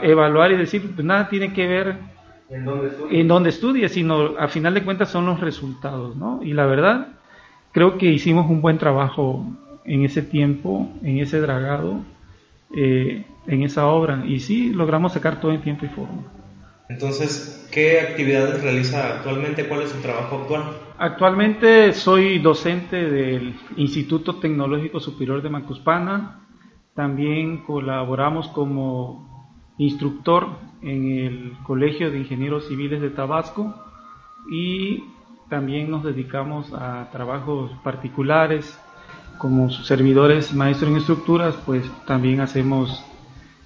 [0.04, 0.54] evaluar.
[0.54, 2.12] y decir, pues nada tiene que ver
[2.54, 6.39] en donde estudie, sino a final de cuentas son los resultados, ¿no?
[6.44, 7.08] Y la verdad,
[7.72, 9.46] creo que hicimos un buen trabajo
[9.86, 12.02] en ese tiempo, en ese dragado,
[12.76, 16.24] eh, en esa obra, y sí logramos sacar todo en tiempo y forma.
[16.89, 19.68] Entonces, ¿qué actividades realiza actualmente?
[19.68, 20.63] ¿Cuál es su trabajo actual?
[20.98, 26.42] Actualmente soy docente del Instituto Tecnológico Superior de Macuspana.
[26.94, 29.33] También colaboramos como
[29.84, 30.48] instructor
[30.82, 33.74] en el Colegio de Ingenieros Civiles de Tabasco
[34.52, 35.04] y
[35.50, 38.78] también nos dedicamos a trabajos particulares
[39.38, 43.04] como servidores maestros en estructuras, pues también hacemos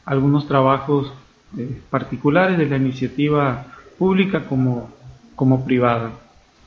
[0.06, 1.13] algunos trabajos
[1.58, 3.65] eh, particulares de la iniciativa
[3.97, 4.89] pública como,
[5.36, 6.12] como privada.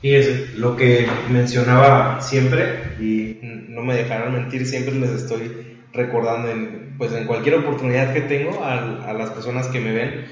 [0.01, 3.37] Y es lo que mencionaba siempre, y
[3.69, 8.63] no me dejarán mentir, siempre les estoy recordando en, pues en cualquier oportunidad que tengo
[8.63, 10.25] a, las personas que me ven,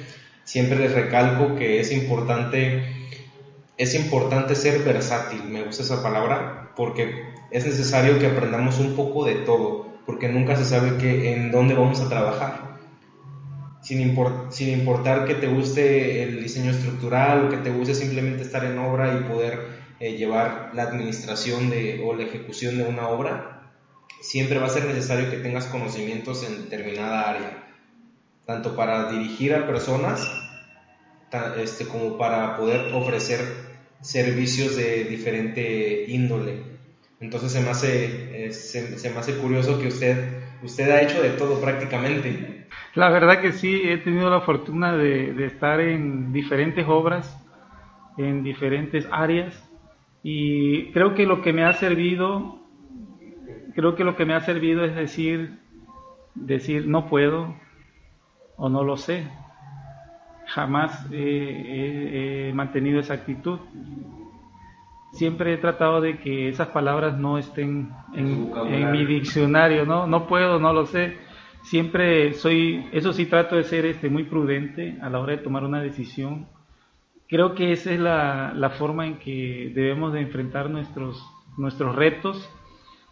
[0.43, 2.84] siempre les recalco que es importante,
[3.78, 9.26] es importante ser versátil, me gusta esa palabra, porque es necesario que aprendamos un poco
[9.26, 12.69] de todo, porque nunca se sabe que, en dónde vamos a trabajar.
[13.82, 14.15] Sin,
[14.50, 18.78] sin importar que te guste el diseño estructural o que te guste simplemente estar en
[18.78, 23.59] obra y poder eh, llevar la administración de, o la ejecución de una obra,
[24.22, 27.63] siempre va a ser necesario que tengas conocimientos en determinada área,
[28.45, 30.30] tanto para dirigir a personas
[31.58, 33.39] este, como para poder ofrecer
[34.02, 36.63] servicios de diferente índole.
[37.19, 41.32] Entonces se me hace, eh, se, me hace curioso que usted, usted ha hecho de
[41.32, 42.65] todo prácticamente.
[42.95, 47.38] La verdad que sí, he tenido la fortuna de, de estar en diferentes obras,
[48.17, 49.54] en diferentes áreas,
[50.24, 52.59] y creo que lo que me ha servido
[53.79, 55.57] creo que lo que me ha servido es decir,
[56.35, 57.55] decir no puedo
[58.57, 59.25] o no lo sé.
[60.47, 63.57] Jamás he, mantenido esa actitud.
[65.13, 70.07] Siempre he tratado de que esas palabras no estén en, en, mi diccionario, ¿no?
[70.07, 71.17] No puedo, no lo sé.
[71.61, 75.63] Siempre soy, eso sí trato de ser este, muy prudente a la hora de tomar
[75.63, 76.47] una decisión.
[77.29, 81.25] Creo que esa es la, la forma en que debemos de enfrentar nuestros,
[81.57, 82.49] nuestros retos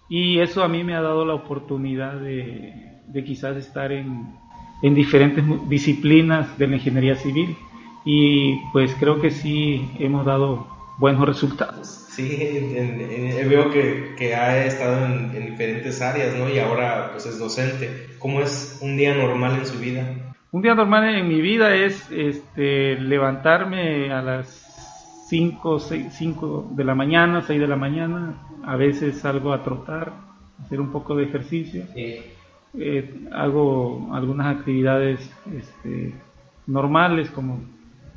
[0.10, 4.38] y eso a mí me ha dado la oportunidad de, quizás estar en,
[4.82, 7.56] diferentes disciplinas de la ingeniería civil
[8.06, 11.88] y pues creo que sí hemos dado buenos resultados.
[11.88, 12.38] Sí,
[13.48, 16.50] veo que, ha estado en, diferentes áreas, ¿no?
[16.50, 18.08] Y ahora pues es docente.
[18.20, 20.36] ¿Cómo es un día normal en su vida?
[20.52, 24.67] Un día normal en mi vida es este, levantarme a las
[25.28, 30.14] 5, 5 de la mañana, 6 de la mañana, a veces salgo a trotar,
[30.64, 31.84] hacer un poco de ejercicio.
[32.74, 36.14] Eh, hago algunas actividades este,
[36.66, 37.60] normales como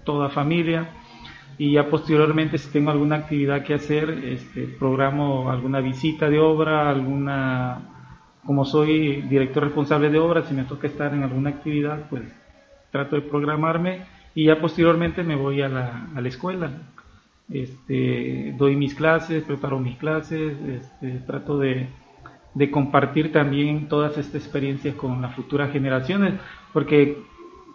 [0.05, 0.91] toda familia
[1.59, 6.91] y ya posteriormente si tengo alguna actividad que hacer, este, programo alguna visita de obra,
[6.91, 7.83] alguna,
[8.45, 12.23] como soy director responsable de obra, si me toca estar en alguna actividad, pues
[12.91, 14.05] trato de programarme
[14.35, 16.71] y ya posteriormente me voy a la, a la escuela.
[17.51, 21.89] Este, doy mis clases, preparo mis clases, este, trato de,
[22.71, 26.35] compartir también todas estas experiencias con las futuras generaciones,
[26.73, 27.19] porque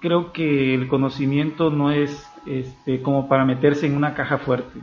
[0.01, 4.79] creo que el conocimiento no es este, como para meterse en una caja fuerte.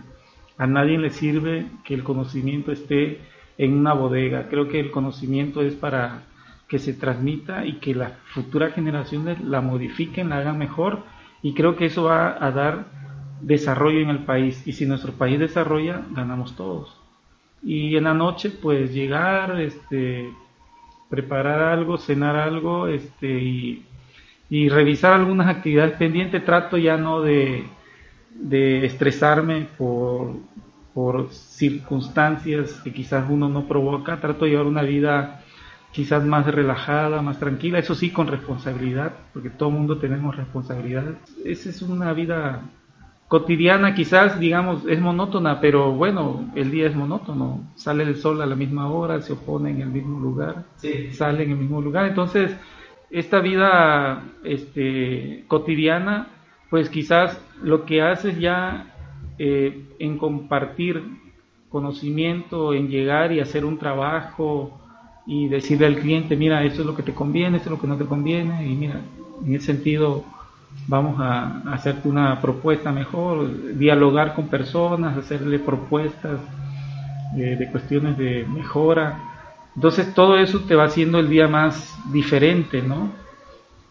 [0.58, 3.20] A nadie le sirve que el conocimiento esté
[3.58, 4.48] en una bodega.
[4.48, 6.24] Creo que el conocimiento es para
[6.68, 11.00] que se transmita y que las futuras generaciones la modifiquen, la hagan mejor
[11.42, 13.01] y creo que eso va a dar
[13.42, 16.96] desarrollo en el país y si nuestro país desarrolla, ganamos todos.
[17.62, 20.30] Y en la noche pues llegar, este,
[21.08, 23.84] preparar algo, cenar algo este,
[24.52, 26.44] y revisar algunas actividades pendientes.
[26.44, 27.64] Trato ya no de,
[28.84, 30.34] estresarme por,
[30.92, 34.20] por circunstancias que quizás uno no provoca.
[34.20, 35.42] Trato de llevar una vida
[35.92, 41.16] quizás más relajada, más tranquila, eso sí con responsabilidad, porque todo mundo tenemos responsabilidades.
[41.44, 42.62] Esa es una vida
[43.32, 47.62] cotidiana, quizás digamos es monótona, pero bueno, el día es monótono.
[47.76, 50.66] Sale el sol a la misma hora, se opone en el mismo lugar,
[51.12, 52.54] sale en el mismo lugar, entonces
[53.08, 56.26] esta vida este, cotidiana,
[56.68, 58.92] pues quizás lo que haces ya
[59.38, 61.02] eh, en compartir
[61.70, 64.78] conocimiento, en llegar y hacer un trabajo
[65.26, 67.88] y decirle al cliente, mira, esto es lo que te conviene, esto es lo que
[67.88, 69.00] no te conviene, y mira,
[69.42, 70.22] en ese sentido
[70.86, 76.40] vamos a, hacerte una propuesta mejor, dialogar con personas, hacerle propuestas
[77.36, 79.32] eh, de cuestiones de mejora
[79.74, 83.10] entonces todo eso te va haciendo el día más diferente, ¿no?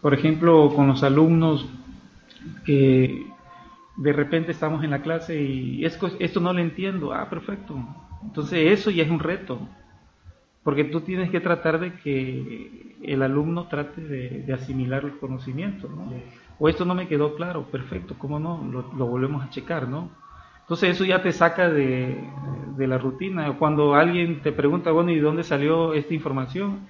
[0.00, 1.68] Por ejemplo, con los alumnos
[2.64, 3.26] que
[3.96, 7.76] de repente estamos en la clase y esto, esto no lo entiendo, ah, perfecto.
[8.22, 9.58] Entonces eso ya es un reto,
[10.62, 16.12] porque tú tienes que tratar de que el alumno trate de, asimilar los conocimientos, ¿no?
[16.64, 18.62] O esto no me quedó claro, perfecto, ¿cómo no?
[18.70, 20.10] Lo, lo volvemos a checar, ¿no?
[20.60, 22.22] Entonces eso ya te saca de,
[22.78, 23.58] la rutina.
[23.58, 26.86] Cuando alguien te pregunta, bueno, ¿y dónde salió esta información?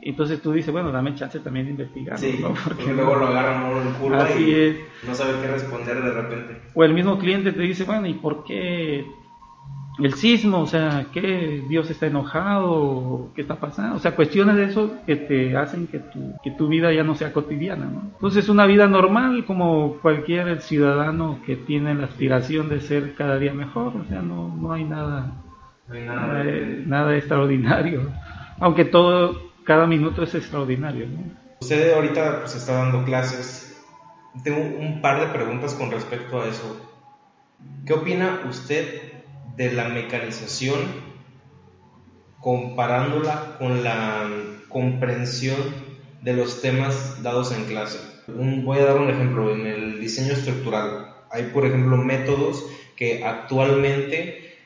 [0.00, 2.16] Entonces tú dices, bueno, dame chance también de investigar.
[2.16, 4.76] Sí, porque luego lo agarran uno el culo Así y es.
[5.04, 6.62] no sabe qué responder de repente.
[6.74, 9.04] O el mismo cliente te dice, bueno, ¿y por qué
[9.98, 14.64] el sismo, o sea, que Dios está enojado, qué está pasando, o sea, cuestiones de
[14.64, 18.02] eso que te hacen que tu, que tu vida ya no sea cotidiana, ¿no?
[18.12, 23.52] Entonces, una vida normal como cualquier ciudadano que tiene la aspiración de ser cada día
[23.52, 25.32] mejor, o sea, no, no hay nada,
[25.86, 26.44] no hay nada,
[26.86, 28.10] nada, extraordinario,
[28.58, 31.44] aunque todo, cada minuto es extraordinario, ¿no?
[31.60, 33.80] Usted ahorita pues está dando clases,
[34.42, 36.90] tengo un par de preguntas con respecto a eso.
[37.86, 39.13] ¿Qué opina usted
[39.56, 40.80] de la mecanización
[42.40, 44.28] comparándola con la
[44.68, 45.56] comprensión
[46.22, 47.98] de los temas dados en clase.
[48.26, 52.64] voy a dar un ejemplo, en el diseño estructural hay por ejemplo métodos
[52.96, 54.56] que actualmente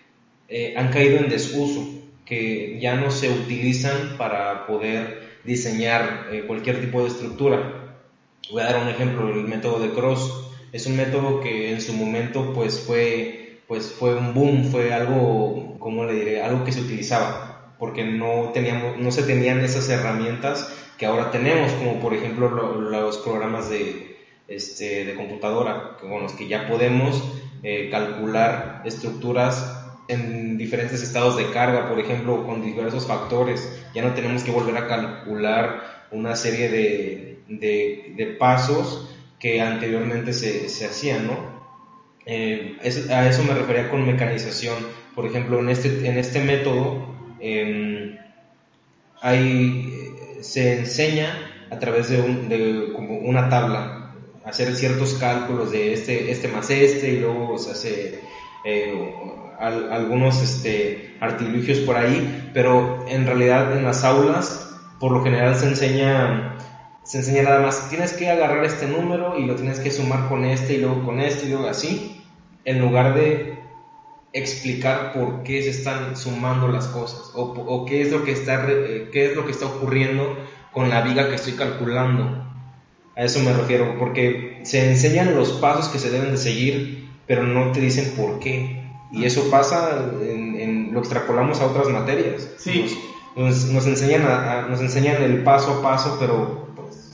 [0.49, 1.83] eh, han caído en desuso,
[2.27, 7.97] que ya no se utilizan para poder diseñar eh, cualquier tipo de estructura.
[8.51, 10.45] Voy a dar un ejemplo, el método de Cross.
[10.73, 13.38] Es un método que en su momento pues fue
[13.69, 16.41] pues fue un boom, fue algo, ¿cómo le diré?
[16.41, 21.71] Algo que se utilizaba, porque no, teníamos, no se tenían esas herramientas que ahora tenemos,
[21.73, 24.17] como por ejemplo los programas de,
[24.49, 27.23] este, de computadora, con los que ya podemos
[27.63, 29.75] eh, calcular estructuras
[30.09, 33.71] en diferentes estados de carga, por ejemplo, con diversos factores.
[33.95, 40.33] Ya no tenemos que volver a calcular una serie de, de, de pasos que anteriormente
[40.33, 41.58] se, se hacían, ¿no?
[42.31, 42.77] Eh,
[43.11, 44.77] a eso me refería con mecanización.
[45.15, 48.19] Por ejemplo, en este, en este método em,
[50.43, 51.33] se enseña
[51.71, 54.13] a través de, una tabla,
[54.45, 58.21] hacer ciertos cálculos de este, este más este y luego se hace
[58.65, 59.15] eh,
[59.59, 65.67] algunos este, artilugios por ahí, pero en realidad en las aulas por lo general se
[65.67, 66.59] enseña
[67.05, 70.45] se enseña nada más, tienes que agarrar este número y lo tienes que sumar con
[70.45, 72.23] este y luego con este y luego así,
[72.65, 73.59] en lugar de
[74.33, 79.09] explicar por qué se están sumando las cosas o, qué, es lo que está, eh,
[79.13, 80.37] qué es lo que está ocurriendo
[80.73, 82.45] con la viga que estoy calculando.
[83.17, 87.43] A eso me refiero, porque se enseñan los pasos que se deben de seguir, pero
[87.43, 88.85] no te dicen por qué.
[89.11, 92.49] Y eso pasa, en, lo extrapolamos a otras materias.
[92.59, 92.97] Sí.
[93.35, 96.68] Nos, nos, enseñan nos enseñan el paso a paso, pero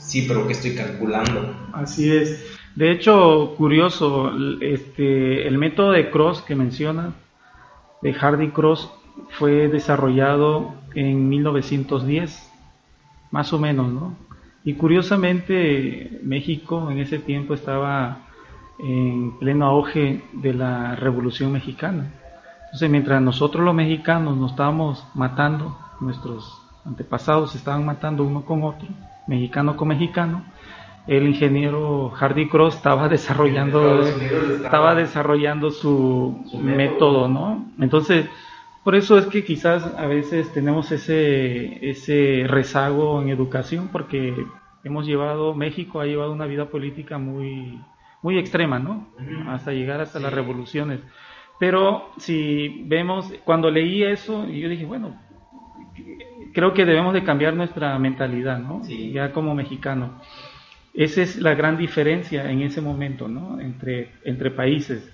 [0.04, 1.54] sí, pero ¿qué estoy calculando?
[1.72, 2.58] Así es.
[2.74, 7.12] De hecho, curioso, este, el método de Cross que menciona,
[8.02, 8.90] de Hardy Cross,
[9.30, 12.50] fue desarrollado en 1910,
[13.30, 14.16] más o menos, ¿no?
[14.64, 18.24] Y curiosamente, México en ese tiempo estaba
[18.78, 22.12] en pleno auge de la Revolución Mexicana.
[22.64, 28.64] Entonces, mientras nosotros los mexicanos nos estábamos matando, nuestros antepasados se estaban matando uno con
[28.64, 28.88] otro,
[29.26, 30.44] mexicano con mexicano,
[31.06, 37.66] el ingeniero Hardy Cross estaba desarrollando estaba desarrollando su, método, ¿no?
[37.78, 38.26] Entonces,
[38.82, 44.34] por eso es que quizás a veces tenemos ese ese rezago en educación porque
[44.82, 47.80] hemos llevado México ha llevado una vida política muy
[48.22, 49.08] muy extrema, ¿no?
[49.48, 51.00] Hasta llegar hasta las revoluciones.
[51.58, 55.14] Pero si vemos, cuando leí eso, yo dije, bueno,
[56.54, 58.80] creo que debemos de cambiar nuestra mentalidad, ¿no?
[58.88, 60.20] Ya como mexicano.
[60.94, 63.60] Esa es la gran diferencia en ese momento, ¿no?
[63.60, 65.10] Entre, entre países.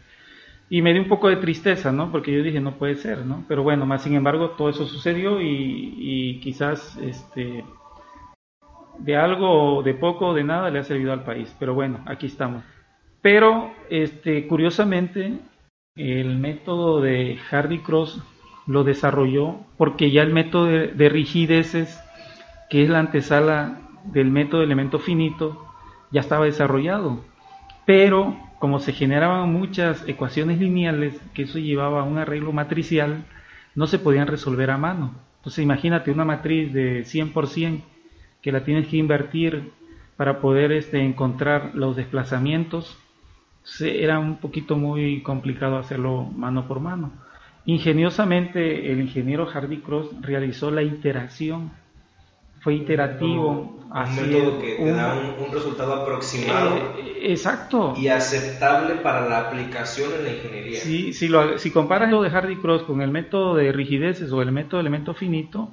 [0.68, 2.12] Y me dio un poco de tristeza, ¿no?
[2.12, 3.44] Porque yo dije, no puede ser, ¿no?
[3.48, 7.64] Pero bueno, más sin embargo, todo eso sucedió y, y quizás este,
[8.98, 11.56] de algo, de poco, de nada le ha servido al país.
[11.58, 12.62] Pero bueno, aquí estamos.
[13.22, 15.38] Pero, este, curiosamente,
[15.96, 18.22] el método de Hardy Cross
[18.70, 22.00] lo desarrolló porque ya el método de, rigideces,
[22.70, 25.66] que es la antesala del método de elemento finito,
[26.12, 27.24] ya estaba desarrollado.
[27.84, 33.24] Pero como se generaban muchas ecuaciones lineales, que eso llevaba a un arreglo matricial,
[33.74, 35.16] no se podían resolver a mano.
[35.38, 37.80] Entonces imagínate una matriz de 100%
[38.40, 39.72] que la tienes que invertir
[40.16, 42.96] para poder este, encontrar los desplazamientos
[43.80, 47.12] era un poquito muy complicado hacerlo mano por mano.
[47.66, 51.70] Ingeniosamente el ingeniero Hardy Cross realizó la iteración,
[52.60, 53.76] fue iterativo.
[53.90, 56.76] Un método que te da un, resultado aproximado.
[56.98, 57.94] Eh, exacto.
[57.96, 60.80] Y aceptable para la aplicación en la ingeniería.
[60.80, 64.42] Sí, si, lo, si comparas lo de Hardy Cross con el método de rigideces o
[64.42, 65.70] el método de elemento finito,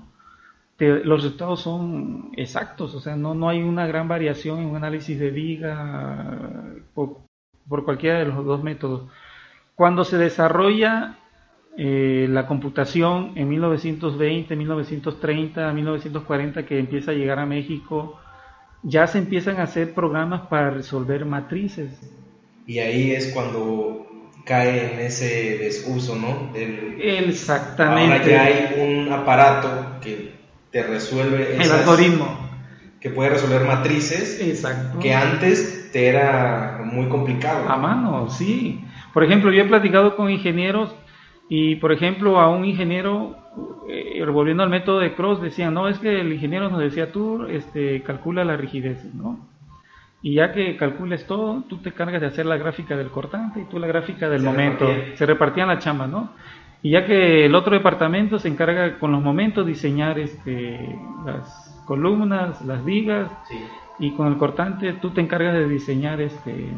[0.79, 5.19] los resultados son exactos, o sea, no, no hay una gran variación en un análisis
[5.19, 9.09] de viga por cualquiera de los dos métodos.
[9.75, 11.17] Cuando se desarrolla
[11.80, 18.19] eh, la computación en 1920, 1930, 1940, que empieza a llegar a México,
[18.82, 21.91] ya se empiezan a hacer programas para resolver matrices.
[22.65, 24.07] Y ahí es cuando
[24.43, 26.51] cae en ese desuso, ¿no?
[26.55, 28.13] Exactamente.
[28.13, 30.32] Ahora ya hay un aparato que
[30.71, 32.39] te resuelve el algoritmo
[32.99, 34.97] que puede resolver matrices Exacto.
[34.97, 37.69] que antes te era muy complicado.
[37.69, 38.84] A mano, sí.
[39.13, 40.95] Por ejemplo, yo he platicado con ingenieros
[41.50, 43.36] y, por ejemplo, a un ingeniero,
[43.88, 47.45] eh, volviendo al método de Cross, decía, no, es que el ingeniero nos decía, tú
[47.45, 49.48] este, calcula la rigidez, ¿no?
[50.22, 53.66] Y ya que calcules todo, tú te cargas de hacer la gráfica del cortante y
[53.66, 54.86] tú la gráfica del momento.
[55.14, 56.32] Se repartían la chamba, ¿no?
[56.82, 60.80] Y ya que el otro departamento se encarga con los momentos diseñar este,
[61.26, 63.32] las columnas, las vigas,
[64.00, 66.72] y con el cortante tú te encargas de diseñar este,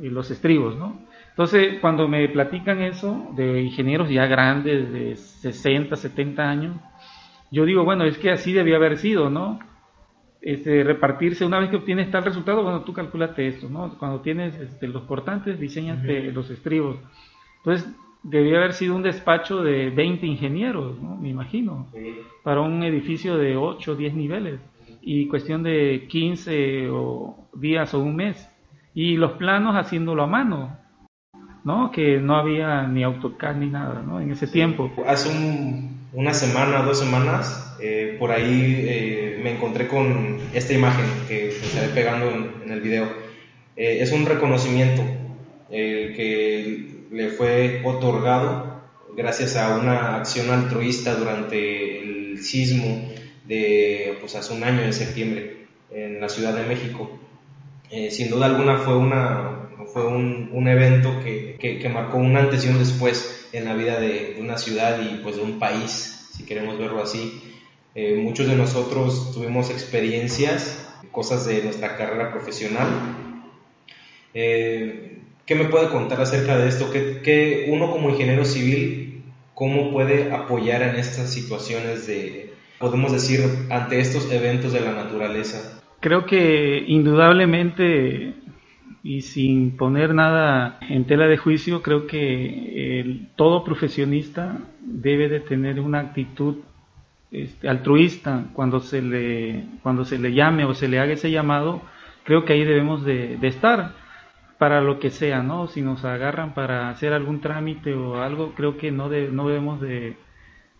[0.00, 0.96] los estribos, ¿no?
[1.38, 6.76] Entonces, cuando me platican eso de ingenieros ya grandes, de 60, 70 años,
[7.52, 9.60] yo digo, bueno, es que así debía haber sido, ¿no?
[10.40, 13.96] Este, repartirse, una vez que obtienes tal resultado, bueno, tú calculate esto, ¿no?
[14.00, 16.96] Cuando tienes este, los cortantes, diseñate los estribos.
[17.58, 17.88] Entonces,
[18.24, 21.14] debía haber sido un despacho de 20 ingenieros, ¿no?
[21.18, 21.86] me imagino,
[22.42, 24.58] para un edificio de 8 o 10 niveles
[25.02, 28.52] y cuestión de 15 o días o un mes.
[28.92, 30.77] Y los planos haciéndolo a mano,
[31.64, 31.90] ¿no?
[31.90, 34.20] Que no había ni AutoCAD ni nada, ¿no?
[34.20, 34.90] En ese tiempo.
[35.06, 35.30] Hace
[36.12, 41.88] una semana, dos semanas, eh, por ahí eh, me encontré con esta imagen que estaré
[41.88, 43.06] pegando en, el video.
[43.76, 45.02] Eh, es un reconocimiento
[45.70, 48.80] que le fue otorgado
[49.16, 53.10] gracias a una acción altruista durante el sismo
[53.46, 57.18] de pues, hace un año, en septiembre, en la Ciudad de México.
[57.90, 59.57] Eh, sin duda alguna fue, una,
[59.92, 63.98] fue un, un evento que, que, marcó un antes y un después en la vida
[63.98, 67.42] de, una ciudad y pues de un país, si queremos verlo así.
[67.94, 72.86] Eh, muchos de nosotros tuvimos experiencias, cosas de nuestra carrera profesional.
[74.34, 76.90] Eh, ¿Qué me puede contar acerca de esto?
[76.92, 79.22] ¿Qué, uno como ingeniero civil,
[79.54, 85.80] cómo puede apoyar en estas situaciones de, podemos decir, ante estos eventos de la naturaleza?
[86.00, 88.34] Creo que indudablemente
[89.08, 95.80] y sin poner nada en tela de juicio, creo que todo profesionista debe de tener
[95.80, 96.56] una actitud
[97.30, 101.80] este, altruista cuando se le cuando se le llame o se le haga ese llamado.
[102.24, 103.94] Creo que ahí debemos de, estar
[104.58, 108.76] para lo que sea no si nos agarran para hacer algún trámite o algo creo
[108.76, 110.18] que no no debemos de,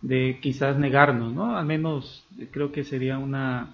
[0.03, 3.73] de quizás negarnos no al menos creo que sería una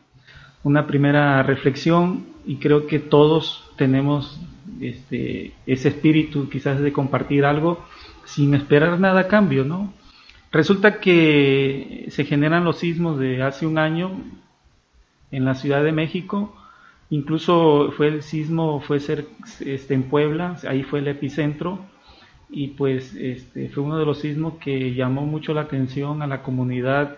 [0.63, 4.39] una primera reflexión y creo que todos tenemos
[4.81, 7.83] este, ese espíritu quizás de compartir algo
[8.25, 9.93] sin esperar nada a cambio, ¿no?
[10.51, 14.11] Resulta que se generan los sismos de hace un año
[15.31, 16.55] en la Ciudad de México,
[17.09, 19.27] incluso fue el sismo, fue ser
[19.59, 21.79] este, en Puebla, ahí fue el epicentro,
[22.49, 26.41] y pues este, fue uno de los sismos que llamó mucho la atención a la
[26.41, 27.17] comunidad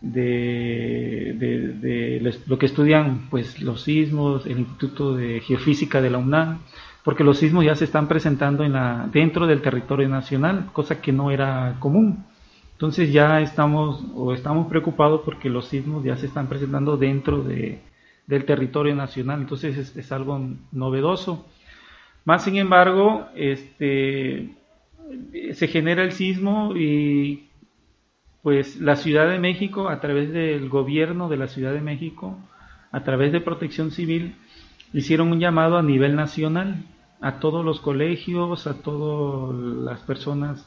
[0.00, 6.60] de, de, lo que estudian pues los sismos, el Instituto de Geofísica de la UNAM,
[7.04, 11.12] porque los sismos ya se están presentando en la, dentro del territorio nacional, cosa que
[11.12, 12.24] no era común.
[12.72, 17.80] Entonces ya estamos o estamos preocupados porque los sismos ya se están presentando dentro de,
[18.28, 21.46] del territorio nacional, entonces es, algo novedoso.
[22.24, 24.50] Más sin embargo, este,
[25.54, 27.48] se genera el sismo y
[28.48, 32.38] pues la Ciudad de México, a través del gobierno de la Ciudad de México,
[32.90, 34.36] a través de Protección Civil,
[34.94, 36.76] hicieron un llamado a nivel nacional
[37.20, 40.66] a todos los colegios, a todas las personas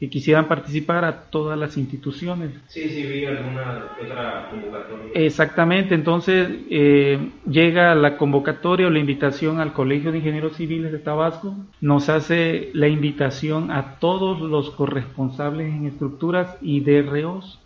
[0.00, 2.50] que quisieran participar a todas las instituciones.
[2.66, 5.12] Sí, sí, vi alguna otra convocatoria.
[5.14, 10.98] Exactamente, entonces eh, llega la convocatoria o la invitación al Colegio de Ingenieros Civiles de
[10.98, 17.60] Tabasco, nos hace la invitación a todos los corresponsables en estructuras y DROs.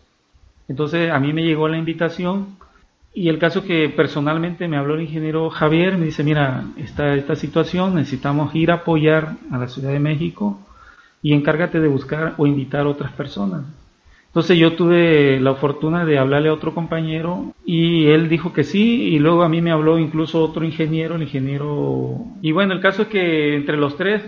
[0.69, 2.59] Entonces a mí me llegó la invitación
[3.15, 7.37] y el caso que personalmente me habló el ingeniero Javier, me dice, mira, está esta
[7.37, 10.61] situación, necesitamos ir a apoyar a la Ciudad de México
[11.23, 13.65] y encárgate de buscar o invitar a otras personas.
[14.29, 19.05] Entonces yo tuve la fortuna de hablarle a otro compañero y él dijo que sí
[19.05, 22.19] y luego a mí me habló incluso otro ingeniero, el ingeniero...
[22.43, 24.23] Y bueno, el caso es que entre los tres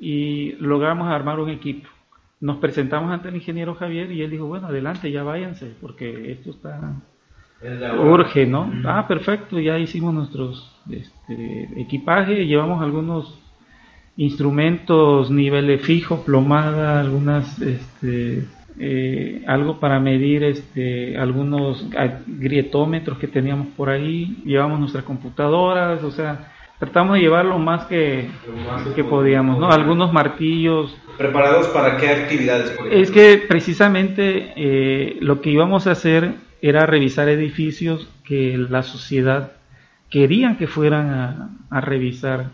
[0.00, 1.88] y logramos armar un equipo.
[2.40, 6.50] Nos presentamos ante el ingeniero Javier y él dijo, bueno, adelante, ya váyanse porque esto
[6.50, 7.00] está...
[7.98, 8.70] Urge, ¿no?
[8.84, 13.40] Ah, perfecto, ya hicimos nuestros este, equipaje, llevamos algunos
[14.16, 18.44] instrumentos, niveles fijo, plomada, algunas, este,
[18.78, 21.86] eh, algo para medir este, algunos
[22.26, 27.86] grietómetros que teníamos por ahí, llevamos nuestras computadoras, o sea, tratamos de llevar lo más
[27.86, 28.28] que,
[28.94, 29.70] que podíamos, ¿no?
[29.70, 30.96] Algunos martillos.
[31.16, 32.76] ¿Preparados para qué actividades?
[32.90, 39.52] Es que precisamente eh, lo que íbamos a hacer era revisar edificios que la sociedad
[40.08, 42.46] querían que fueran a, a revisar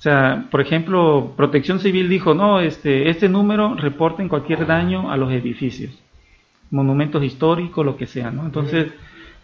[0.00, 5.18] o sea, por ejemplo, Protección Civil dijo, no, este, este número reporten cualquier daño a
[5.18, 5.92] los edificios,
[6.70, 8.46] monumentos históricos, lo que sea, ¿no?
[8.46, 8.94] Entonces,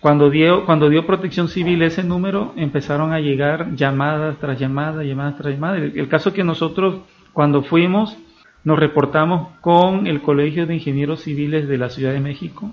[0.00, 5.36] cuando dio, cuando dio Protección Civil ese número, empezaron a llegar llamadas tras llamadas, llamadas
[5.36, 5.82] tras llamadas.
[5.82, 7.02] El, el caso que nosotros,
[7.34, 8.16] cuando fuimos,
[8.64, 12.70] nos reportamos con el Colegio de Ingenieros Civiles de la Ciudad de México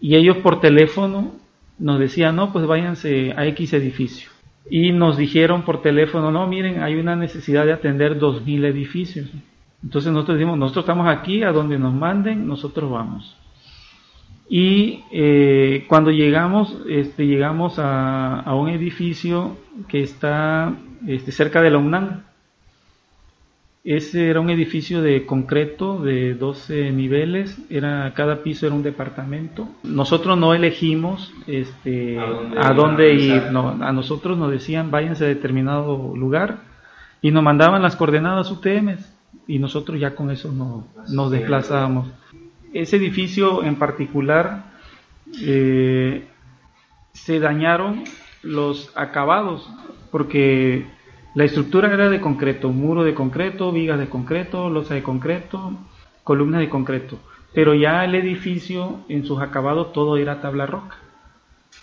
[0.00, 1.32] y ellos por teléfono
[1.78, 4.30] nos decían, no, pues váyanse a X edificio
[4.70, 9.28] y nos dijeron por teléfono, no, miren, hay una necesidad de atender 2.000 edificios.
[9.82, 13.36] Entonces nosotros decimos, nosotros estamos aquí, a donde nos manden, nosotros vamos.
[14.48, 19.56] Y eh, cuando llegamos, este, llegamos a, un edificio
[19.88, 20.74] que está
[21.06, 22.25] este, cerca de la UNAM,
[23.86, 29.68] ese era un edificio de concreto de 12 niveles, era, cada piso era un departamento.
[29.84, 36.16] Nosotros no elegimos este, a dónde, ir, no, a nosotros nos decían váyanse a determinado
[36.16, 36.58] lugar
[37.22, 38.96] y nos mandaban las coordenadas UTM
[39.46, 42.08] y nosotros ya con eso no, nos desplazábamos.
[42.72, 44.64] Ese edificio en particular
[45.42, 46.24] eh,
[47.12, 48.02] se dañaron
[48.42, 49.70] los acabados
[50.10, 50.86] porque
[51.36, 55.70] la estructura era de concreto, muro de concreto, vigas de concreto, losa de concreto,
[56.24, 57.18] columnas de concreto.
[57.52, 60.96] Pero ya el edificio, en sus acabados, todo era tabla roca.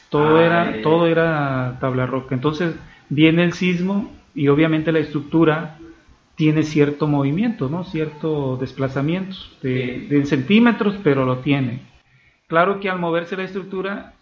[0.10, 2.34] Todo, ah, era, todo era tabla roca.
[2.34, 2.76] Entonces
[3.10, 5.78] viene el sismo y obviamente la estructura
[6.34, 7.84] tiene cierto movimiento, ¿no?
[7.84, 11.82] Cierto desplazamiento de, centímetros, pero lo tiene.
[12.48, 14.16] Claro que al moverse la estructura,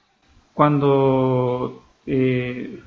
[0.54, 2.82] cuando eh,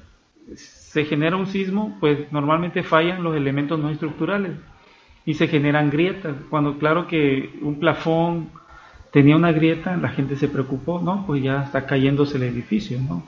[0.94, 4.52] se genera un sismo, pues normalmente fallan los elementos no estructurales
[5.26, 6.36] y se generan grietas.
[6.48, 8.50] Cuando claro que un plafón
[9.10, 13.24] tenía una grieta, la gente se preocupó, no, pues ya está cayéndose el edificio, ¿no?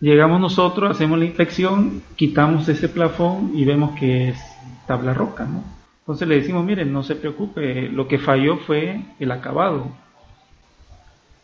[0.00, 4.42] Llegamos nosotros, hacemos la inspección, quitamos ese plafón y vemos que es
[4.86, 5.62] tabla roca, ¿no?
[6.00, 9.88] Entonces le decimos, miren, no se preocupe, lo que falló fue el acabado.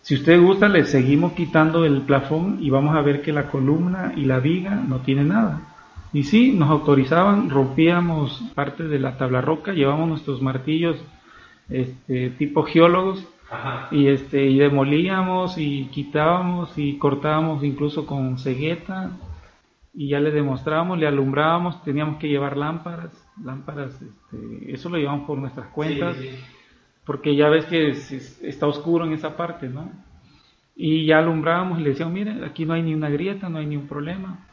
[0.05, 4.13] Si usted gusta, le seguimos quitando el plafón y vamos a ver que la columna
[4.15, 5.63] y la viga no tiene nada.
[6.13, 11.03] Y sí, nos autorizaban, rompíamos parte de la tabla roca, llevamos nuestros martillos
[11.71, 13.27] este, tipo geólogos
[13.91, 19.11] y este y demolíamos y quitábamos y cortábamos incluso con cegueta
[19.95, 25.27] y ya le demostrábamos, le alumbrábamos, teníamos que llevar lámparas, lámparas, este, eso lo llevamos
[25.27, 26.15] por nuestras cuentas
[27.05, 29.91] porque ya ves que está oscuro en esa parte, ¿no?
[30.77, 33.67] Y ya alumbrábamos y le decíamos, mire, aquí no hay ni una grieta, no hay
[33.67, 34.47] ni un problema.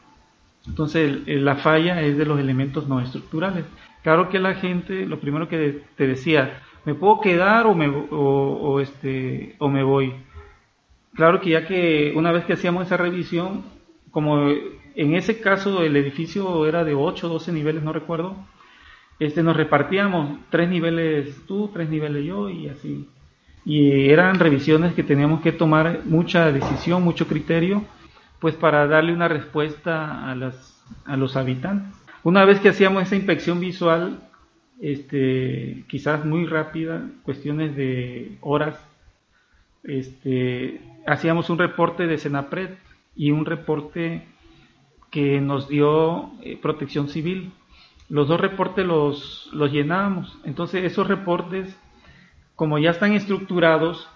[0.66, 3.64] Entonces la falla es de los elementos no estructurales.
[4.02, 8.80] Claro que la gente, lo primero que te decía, ¿me puedo quedar o me, o,
[8.80, 10.14] este, o me voy?
[11.14, 13.64] Claro que ya que una vez que hacíamos esa revisión,
[14.10, 18.36] como en ese caso el edificio era de 8 o 12 niveles, no recuerdo,
[19.26, 23.08] este, nos repartíamos tres niveles tú, tres niveles yo y así.
[23.64, 27.84] Y eran revisiones que teníamos que tomar mucha decisión, mucho criterio,
[28.40, 31.96] pues para darle una respuesta a, las, a los habitantes.
[32.24, 34.18] Una vez que hacíamos esa inspección visual,
[34.80, 38.76] este, quizás muy rápida, cuestiones de horas,
[39.84, 42.70] este, hacíamos un reporte de Senapred
[43.14, 44.26] y un reporte
[45.12, 47.52] que nos dio eh, protección civil
[48.12, 50.36] los dos reportes los, los llenábamos.
[50.44, 51.74] Entonces esos reportes,
[52.56, 54.06] como ya están estructurados,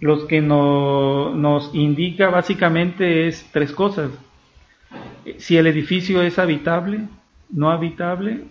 [0.00, 4.10] los que nos indica básicamente es tres cosas.
[5.36, 7.06] Si el edificio es habitable,
[7.50, 8.44] no habitable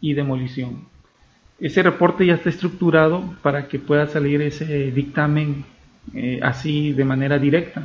[0.00, 0.88] y demolición.
[1.60, 5.66] Ese reporte ya está estructurado para que pueda salir ese dictamen
[6.14, 7.82] eh, así de manera directa.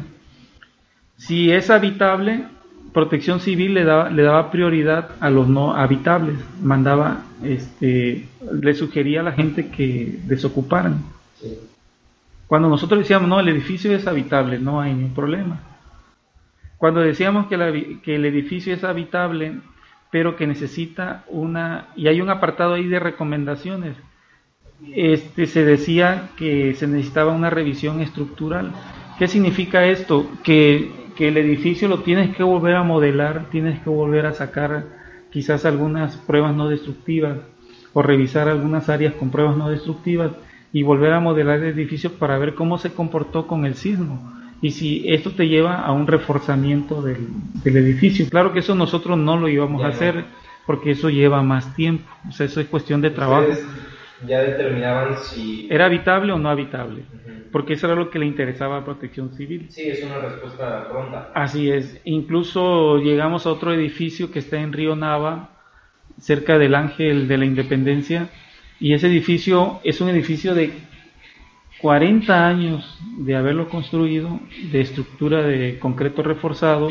[1.18, 2.46] Si es habitable,
[2.94, 8.28] Protección Civil le daba, le daba prioridad a los no habitables, mandaba, este,
[8.62, 11.04] le sugería a la gente que desocuparan.
[12.48, 15.60] Cuando nosotros decíamos, no, el edificio es habitable, no hay ningún problema.
[16.78, 19.56] Cuando decíamos que, que el edificio es habitable,
[20.12, 23.98] pero que necesita una, y hay un apartado ahí de recomendaciones,
[24.94, 28.72] este, se decía que se necesitaba una revisión estructural.
[29.18, 30.30] ¿Qué significa esto?
[30.44, 34.86] Que que el edificio lo tienes que volver a modelar, tienes que volver a sacar
[35.32, 37.40] quizás algunas pruebas no destructivas
[37.94, 40.32] o revisar algunas áreas con pruebas no destructivas
[40.72, 44.72] y volver a modelar el edificio para ver cómo se comportó con el sismo y
[44.72, 47.28] si esto te lleva a un reforzamiento del,
[47.64, 48.28] edificio.
[48.30, 50.26] Claro que eso nosotros no lo íbamos a hacer
[50.66, 53.48] porque eso lleva más tiempo, o sea, eso es cuestión de trabajo
[54.26, 55.68] ya determinaban si...
[55.70, 57.04] ¿Era habitable o no habitable?
[57.52, 59.68] Porque eso era lo que le interesaba a Protección Civil.
[59.70, 61.32] Sí, es una respuesta pronta.
[61.34, 62.02] Así es.
[62.04, 65.50] Incluso llegamos a otro edificio que está en Río Nava,
[66.20, 68.30] cerca del Ángel de la Independencia,
[68.80, 70.72] y ese edificio es un edificio de
[71.80, 74.40] 40 años de haberlo construido,
[74.72, 76.90] de estructura de concreto reforzado,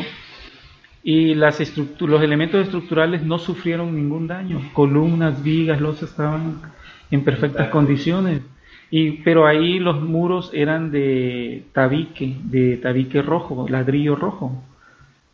[1.03, 1.59] y las
[1.99, 4.61] los elementos estructurales no sufrieron ningún daño.
[4.73, 6.61] Columnas, vigas, los estaban
[7.11, 8.41] en perfectas condiciones.
[8.89, 14.63] Y, pero ahí los muros eran de tabique, de tabique rojo, ladrillo rojo.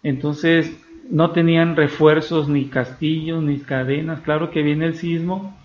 [0.01, 0.75] Entonces
[1.09, 4.21] no tenían refuerzos, ni castillos, ni cadenas.
[4.21, 5.55] Claro que viene el sismo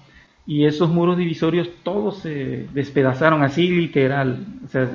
[0.46, 4.46] y esos muros divisorios todos se despedazaron, así literal.
[4.64, 4.88] O sea,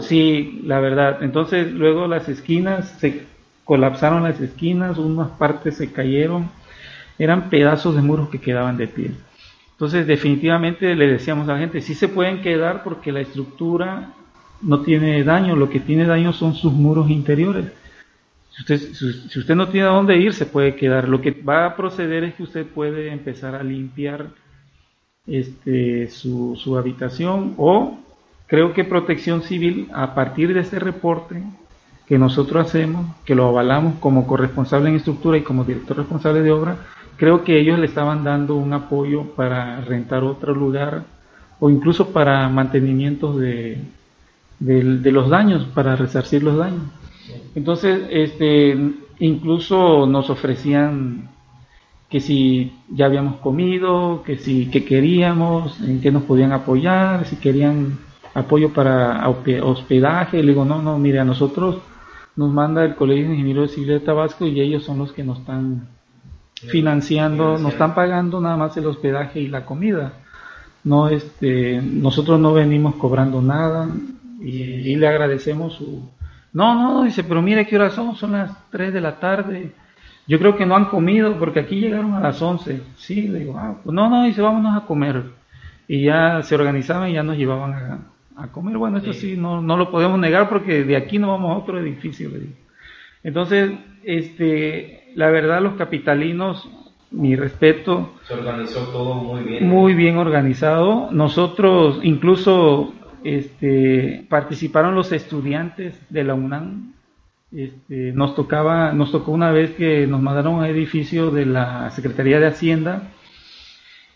[0.00, 1.22] sí, la verdad.
[1.22, 3.22] Entonces luego las esquinas, se
[3.64, 6.50] colapsaron las esquinas, unas partes se cayeron.
[7.18, 9.10] Eran pedazos de muros que quedaban de pie.
[9.78, 14.12] Entonces, definitivamente le decíamos a la gente, sí se pueden quedar porque la estructura
[14.60, 17.66] no tiene daño, lo que tiene daño son sus muros interiores.
[18.50, 21.08] Si usted, no tiene a dónde ir, se puede quedar.
[21.08, 24.26] Lo que va a proceder es que usted puede empezar a limpiar
[25.28, 28.00] este, su, su habitación o
[28.48, 31.40] creo que Protección Civil, a partir de ese reporte
[32.04, 36.50] que nosotros hacemos, que lo avalamos como corresponsable en estructura y como director responsable de
[36.50, 36.78] obra,
[37.18, 41.04] creo que ellos le estaban dando un apoyo para rentar otro lugar
[41.60, 43.82] o incluso para mantenimiento de,
[44.60, 46.84] los daños, para resarcir los daños.
[47.54, 48.78] Entonces, este,
[49.18, 51.28] incluso nos ofrecían
[52.08, 57.36] que si ya habíamos comido, que si que queríamos, en qué nos podían apoyar, si
[57.36, 57.98] querían
[58.32, 60.42] apoyo para hospedaje.
[60.42, 61.78] Le digo, no, no, mire, a nosotros
[62.36, 65.40] nos manda el Colegio de Ingenieros Civiles de Tabasco y ellos son los que nos
[65.40, 65.97] están
[66.60, 70.12] financiando, nos están pagando nada más el hospedaje y la comida.
[70.84, 73.88] No, este, nosotros no venimos cobrando nada
[74.40, 76.08] y, le agradecemos su...
[76.52, 79.72] No, no, dice, pero mire qué hora son, son las 3 de la tarde.
[80.26, 82.82] Yo creo que no han comido porque aquí llegaron a las 11.
[82.96, 85.24] Sí, le digo, ah, pues no, no, dice, vámonos a comer.
[85.86, 88.00] Y ya se organizaban y ya nos llevaban
[88.36, 88.76] a comer.
[88.78, 91.78] Bueno, eso sí, no, no lo podemos negar porque de aquí no vamos a otro
[91.78, 92.30] edificio.
[93.22, 93.72] Entonces,
[94.04, 96.68] este, la verdad, los capitalinos,
[97.10, 98.14] mi respeto.
[98.24, 99.68] Se organizó todo muy bien.
[99.68, 101.10] Muy bien organizado.
[101.10, 102.92] Nosotros, incluso,
[103.24, 106.94] este, participaron los estudiantes de la UNAM.
[107.50, 111.90] Este, nos tocaba, nos tocó una vez que nos mandaron a un edificio de la
[111.90, 113.10] Secretaría de Hacienda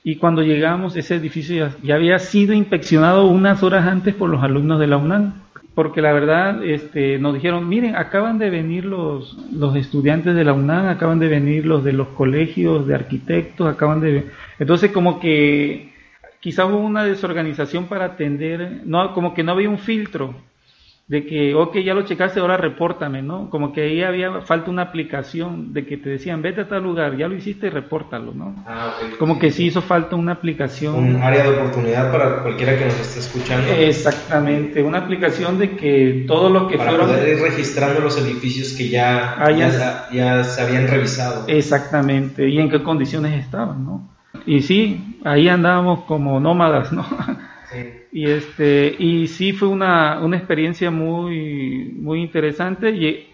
[0.05, 4.81] y cuando llegamos ese edificio ya, había sido inspeccionado unas horas antes por los alumnos
[4.81, 5.35] de la UNAM,
[5.75, 10.53] porque la verdad este, nos dijeron, miren, acaban de venir los, los estudiantes de la
[10.53, 14.27] UNAM, acaban de venir los de los colegios de arquitectos, acaban de...
[14.59, 15.93] Entonces como que
[16.41, 20.35] quizás hubo una desorganización para atender, no, como que no había un filtro
[21.09, 23.51] de que, ok, ya lo checaste, ahora repórtame, ¿no?
[23.51, 27.17] Como que ahí había falta una aplicación de que te decían, vete a tal lugar,
[27.17, 28.55] ya lo hiciste, repórtalo, ¿no?
[28.67, 30.95] Ah, Como que sí hizo falta una aplicación.
[30.95, 33.73] Un área de oportunidad para cualquiera que nos esté escuchando.
[33.73, 38.89] Exactamente, una aplicación de que todo lo que para poder ir registrando los edificios que
[38.89, 41.45] ya, ah, ya, ya se habían revisado.
[41.49, 44.09] Exactamente, y en qué condiciones estaban, ¿no?
[44.47, 47.05] Y sí, ahí andábamos como nómadas, ¿no?
[48.13, 53.27] Y este y sí fue una, una experiencia muy muy interesante.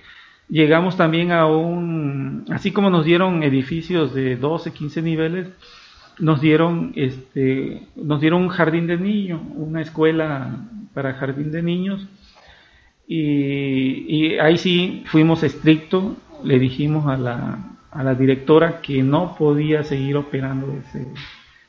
[0.49, 5.49] Llegamos también a un así como nos dieron edificios de 12, 15 niveles,
[6.21, 10.65] nos dieron este nos dieron un jardín de niños, una escuela
[10.95, 12.07] para jardín de niños.
[13.09, 16.15] Y, y ahí sí fuimos estrictos,
[16.45, 17.59] le dijimos a la,
[17.91, 21.07] a la directora que no podía seguir operando ese,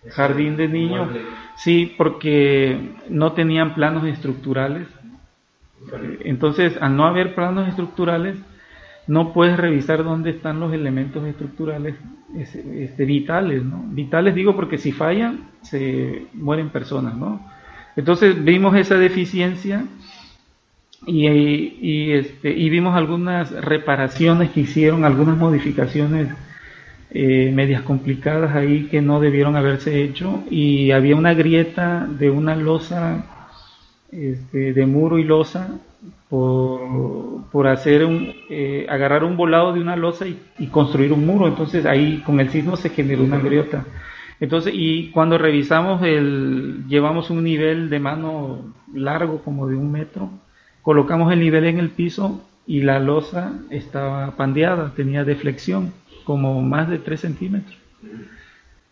[0.07, 1.09] jardín de niños,
[1.57, 4.87] sí, porque no tenían planos estructurales.
[6.21, 8.37] Entonces, al no haber planos estructurales,
[9.07, 11.95] no puedes revisar dónde están los elementos estructurales
[12.37, 13.83] este, vitales, ¿no?
[13.89, 17.43] Vitales digo porque si fallan, se mueren personas, ¿no?
[17.95, 19.83] Entonces vimos esa deficiencia
[21.07, 26.29] y, y, este, y vimos algunas reparaciones que hicieron, algunas modificaciones
[27.11, 32.55] eh, medias complicadas ahí que no debieron haberse hecho y había una grieta de una
[32.55, 33.25] losa
[34.11, 35.79] este, de muro y losa
[36.29, 36.81] por,
[37.51, 41.47] por hacer un, eh, agarrar un volado de una losa y, construir un muro.
[41.47, 43.85] Entonces ahí con el sismo se generó una grieta.
[44.39, 50.29] Entonces y cuando revisamos el llevamos un nivel de mano largo como de un metro
[50.81, 55.91] colocamos el nivel en el piso y la losa estaba pandeada tenía deflexión
[56.29, 57.75] como más de 3 centímetros.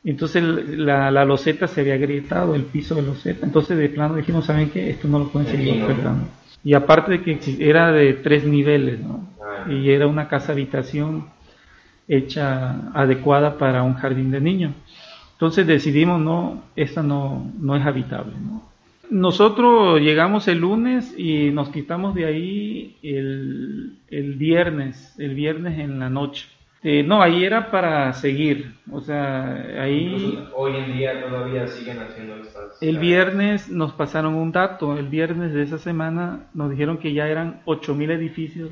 [0.04, 3.46] Entonces la, la, loseta se había agrietado, el piso de loseta.
[3.46, 4.90] Entonces de plano dijimos, ¿saben qué?
[4.90, 6.26] Esto no lo pueden seguir operando.
[6.64, 9.24] Y aparte de que era de tres niveles, ¿no?
[9.40, 9.72] Ah.
[9.72, 11.28] Y era una casa habitación
[12.08, 14.74] hecha adecuada para un jardín de niños.
[15.34, 18.64] Entonces decidimos, no, esta no, no es habitable, ¿no?
[19.12, 26.00] Nosotros llegamos el lunes y nos quitamos de ahí el, el viernes, el viernes en
[26.00, 26.48] la noche.
[26.90, 30.42] Eh, no, ahí era para seguir, o sea, ahí...
[30.56, 32.82] hoy en día todavía siguen haciendo estas...
[32.82, 37.28] El viernes nos pasaron un dato, el viernes de esa semana nos dijeron que ya
[37.28, 38.70] eran 8.000 edificios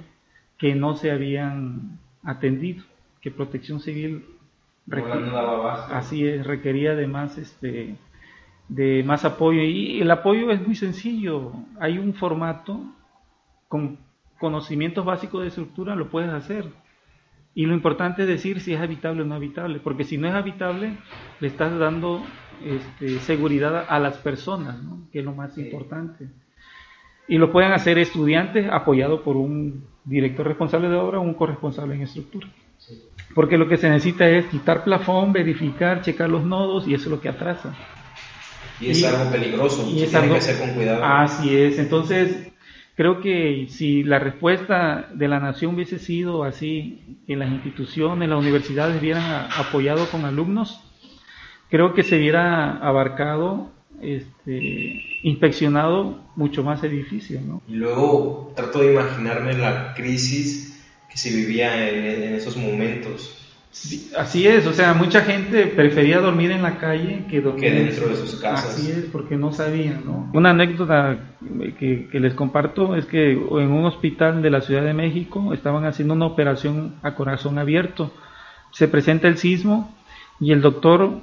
[0.57, 2.85] que no se habían atendido,
[3.19, 4.23] que Protección Civil
[5.91, 7.97] así es, requería de más, este,
[8.69, 9.61] de más apoyo.
[9.61, 11.51] Y el apoyo es muy sencillo,
[11.81, 12.79] hay un formato
[13.67, 13.97] con
[14.39, 16.63] conocimientos básicos de estructura, lo puedes hacer
[17.55, 20.33] y lo importante es decir si es habitable o no habitable, porque si no es
[20.33, 20.97] habitable,
[21.39, 22.21] le estás dando
[22.63, 24.77] este, seguridad a las personas,
[25.11, 26.27] que es lo más importante.
[27.29, 31.95] Y lo pueden hacer estudiantes apoyados por un director responsable de obra o un corresponsable
[31.95, 32.49] en estructura.
[33.33, 37.11] Porque lo que se necesita es quitar plafón, verificar, checar los nodos y eso es
[37.11, 37.73] lo que atrasa.
[38.81, 41.03] Y es algo peligroso, y es tiene que ser con cuidado.
[41.05, 42.51] Así es, entonces
[42.95, 48.39] Creo que si la respuesta de la nación hubiese sido así, que las instituciones, las
[48.39, 50.79] universidades hubieran apoyado con alumnos,
[51.69, 53.71] creo que se hubiera abarcado,
[54.01, 57.43] este, inspeccionado mucho más edificios.
[57.43, 57.61] ¿no?
[57.67, 63.44] Y luego trato de imaginarme la crisis que se vivía en esos momentos
[64.17, 68.15] así es, o sea, mucha gente prefería dormir en la calle que dormir dentro de
[68.15, 68.75] sus casas.
[68.75, 70.29] Así es, porque no sabían, ¿no?
[70.33, 71.17] Una anécdota
[71.77, 76.13] que, les comparto es que en un hospital de la Ciudad de México estaban haciendo
[76.13, 78.11] una operación a corazón abierto.
[78.71, 79.93] Se presenta el sismo
[80.39, 81.21] y el doctor,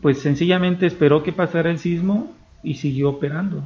[0.00, 2.32] pues sencillamente esperó que pasara el sismo
[2.62, 3.62] y siguió operando.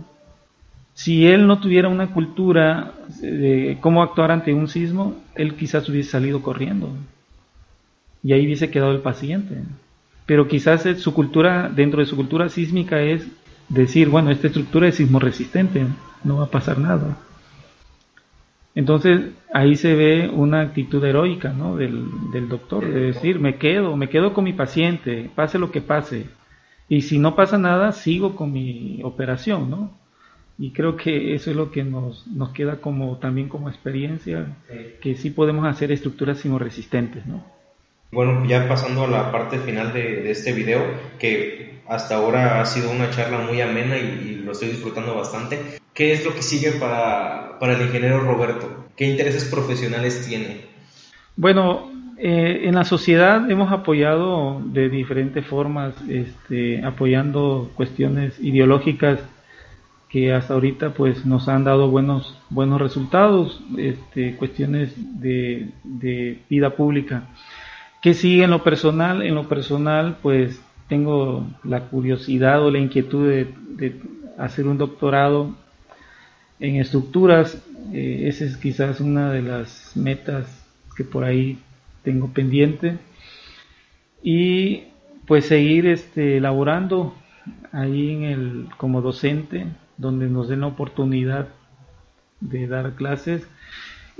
[0.94, 6.10] Si él no tuviera una cultura de cómo actuar ante un sismo, él quizás hubiese
[6.10, 6.90] salido corriendo
[8.22, 9.62] y ahí hubiese quedado el paciente.
[10.26, 13.26] Pero quizás su cultura, dentro de su cultura sísmica, es
[13.68, 15.86] decir, bueno, esta estructura es sismo resistente,
[16.24, 17.16] no va a pasar nada.
[18.74, 21.76] Entonces ahí se ve una actitud heroica ¿no?
[21.76, 25.80] del, del doctor, de decir, me quedo, me quedo con mi paciente, pase lo que
[25.80, 26.26] pase.
[26.88, 29.92] Y si no pasa nada, sigo con mi operación, ¿no?
[30.58, 34.58] Y creo que eso es lo que nos, nos queda como también como experiencia,
[35.00, 37.42] que sí podemos hacer estructuras sismoresistentes, ¿no?
[38.12, 40.82] Bueno, ya pasando a la parte final de, este video,
[41.20, 45.78] que hasta ahora ha sido una charla muy amena y, lo estoy disfrutando bastante.
[45.94, 48.88] ¿Qué es lo que sigue para, el ingeniero Roberto?
[48.96, 50.62] ¿Qué intereses profesionales tiene?
[51.36, 51.88] Bueno,
[52.18, 59.20] eh, en la sociedad hemos apoyado de diferentes formas, este, apoyando cuestiones ideológicas
[60.08, 67.28] que hasta ahorita pues nos han dado buenos buenos resultados, este, cuestiones de vida pública.
[68.02, 69.22] ¿Qué sigue en lo personal?
[69.22, 74.00] En lo personal, pues tengo la curiosidad o la inquietud de, de
[74.38, 75.54] hacer un doctorado
[76.58, 77.62] en estructuras.
[77.92, 81.58] Eh, esa es quizás una de las metas que por ahí
[82.02, 82.98] tengo pendiente.
[84.22, 84.84] Y
[85.26, 87.14] pues seguir este, elaborando
[87.72, 91.48] ahí en el, como docente, donde nos den la oportunidad
[92.40, 93.46] de dar clases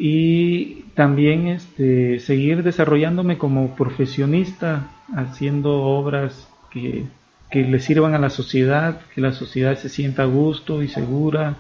[0.03, 7.05] y también este, seguir desarrollándome como profesionista, haciendo obras que,
[7.51, 11.57] que le sirvan a la sociedad, que la sociedad se sienta a gusto y segura,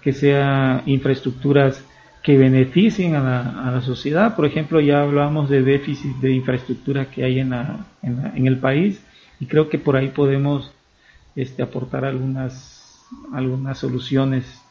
[0.00, 1.84] que sea infraestructuras
[2.22, 4.34] que beneficien a la, a la sociedad.
[4.34, 8.46] Por ejemplo, ya hablamos de déficit de infraestructura que hay en, la, en, la, en
[8.46, 9.04] el país
[9.40, 10.72] y creo que por ahí podemos
[11.36, 12.98] este, aportar algunas,
[13.34, 14.63] algunas soluciones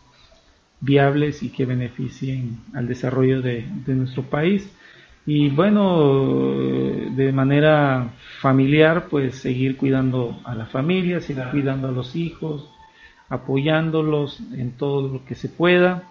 [0.83, 4.69] viables y que beneficien al desarrollo de, nuestro país.
[5.25, 6.53] Y bueno,
[7.15, 8.09] de manera
[8.41, 12.69] familiar, pues seguir cuidando a la familia, seguir cuidando a los hijos,
[13.29, 16.03] apoyándolos en todo lo que se pueda.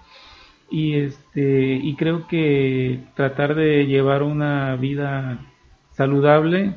[0.70, 5.38] Y, este, y creo que tratar de llevar una vida
[5.90, 6.72] saludable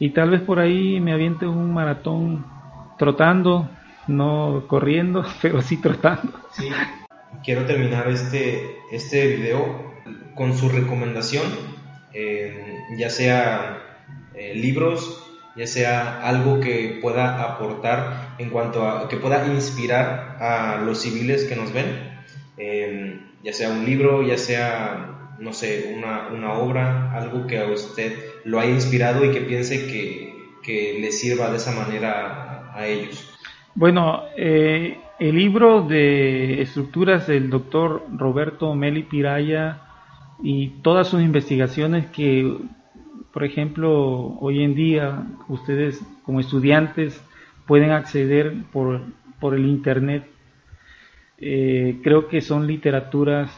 [0.00, 2.44] y tal vez por ahí me aviente un maratón
[2.98, 3.68] trotando,
[4.08, 6.32] no corriendo, pero sí trotando.
[6.50, 6.68] Sí
[7.44, 9.94] quiero terminar este, este video
[10.34, 11.44] con su recomendación,
[12.12, 13.82] eh, ya sea
[14.34, 15.22] eh, libros,
[15.56, 21.44] ya sea algo que pueda aportar en cuanto a, que pueda inspirar a los civiles
[21.44, 21.86] que nos ven,
[22.58, 27.66] eh, ya sea un libro, ya sea, no sé, una, una, obra, algo que a
[27.66, 28.14] usted
[28.44, 32.86] lo haya inspirado y que piense que, que le sirva de esa manera a, a
[32.86, 33.32] ellos.
[33.74, 39.80] Bueno, eh, el libro de estructuras del doctor Roberto Meli Piraya
[40.42, 42.54] y todas sus investigaciones que,
[43.32, 47.22] por ejemplo, hoy en día ustedes como estudiantes
[47.66, 49.00] pueden acceder por,
[49.40, 50.26] por el Internet,
[51.38, 53.50] eh, creo que son literaturas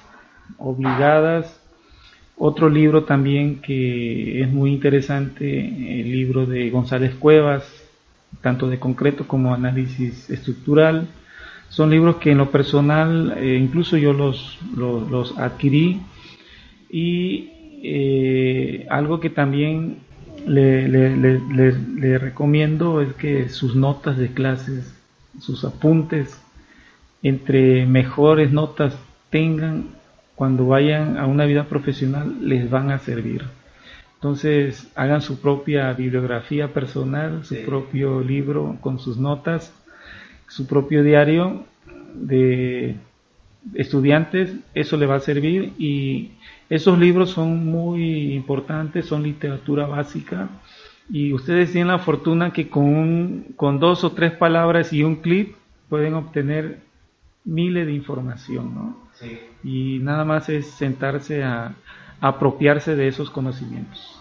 [0.59, 1.61] obligadas.
[2.36, 7.84] Otro libro también que es muy interesante, el libro de González Cuevas,
[8.42, 11.09] tanto de concreto como análisis estructural.
[11.68, 16.00] Son libros que en lo personal, eh, incluso yo los, los, los adquirí
[16.90, 17.50] y
[17.82, 19.98] eh, algo que también
[20.46, 24.94] le, le, le, le, recomiendo es que sus notas de clases,
[25.40, 26.40] sus apuntes,
[27.22, 28.96] entre mejores notas
[29.30, 29.98] tengan
[30.34, 33.44] cuando vayan a una vida profesional, les van a servir.
[34.14, 37.62] Entonces, hagan su propia bibliografía personal, su sí.
[37.64, 39.72] propio libro con sus notas,
[40.49, 41.64] su propio diario
[42.14, 42.96] de
[43.74, 46.32] estudiantes, eso le va a servir y
[46.68, 50.49] esos libros son muy importantes, son literatura básica
[51.09, 55.16] y ustedes tienen la fortuna que con, un, con dos o tres palabras y un
[55.16, 55.55] clip
[55.88, 56.80] pueden obtener
[57.44, 58.96] miles de información, ¿no?
[59.14, 59.38] Sí.
[59.64, 61.74] Y nada más es sentarse a,
[62.20, 64.17] apropiarse de esos conocimientos.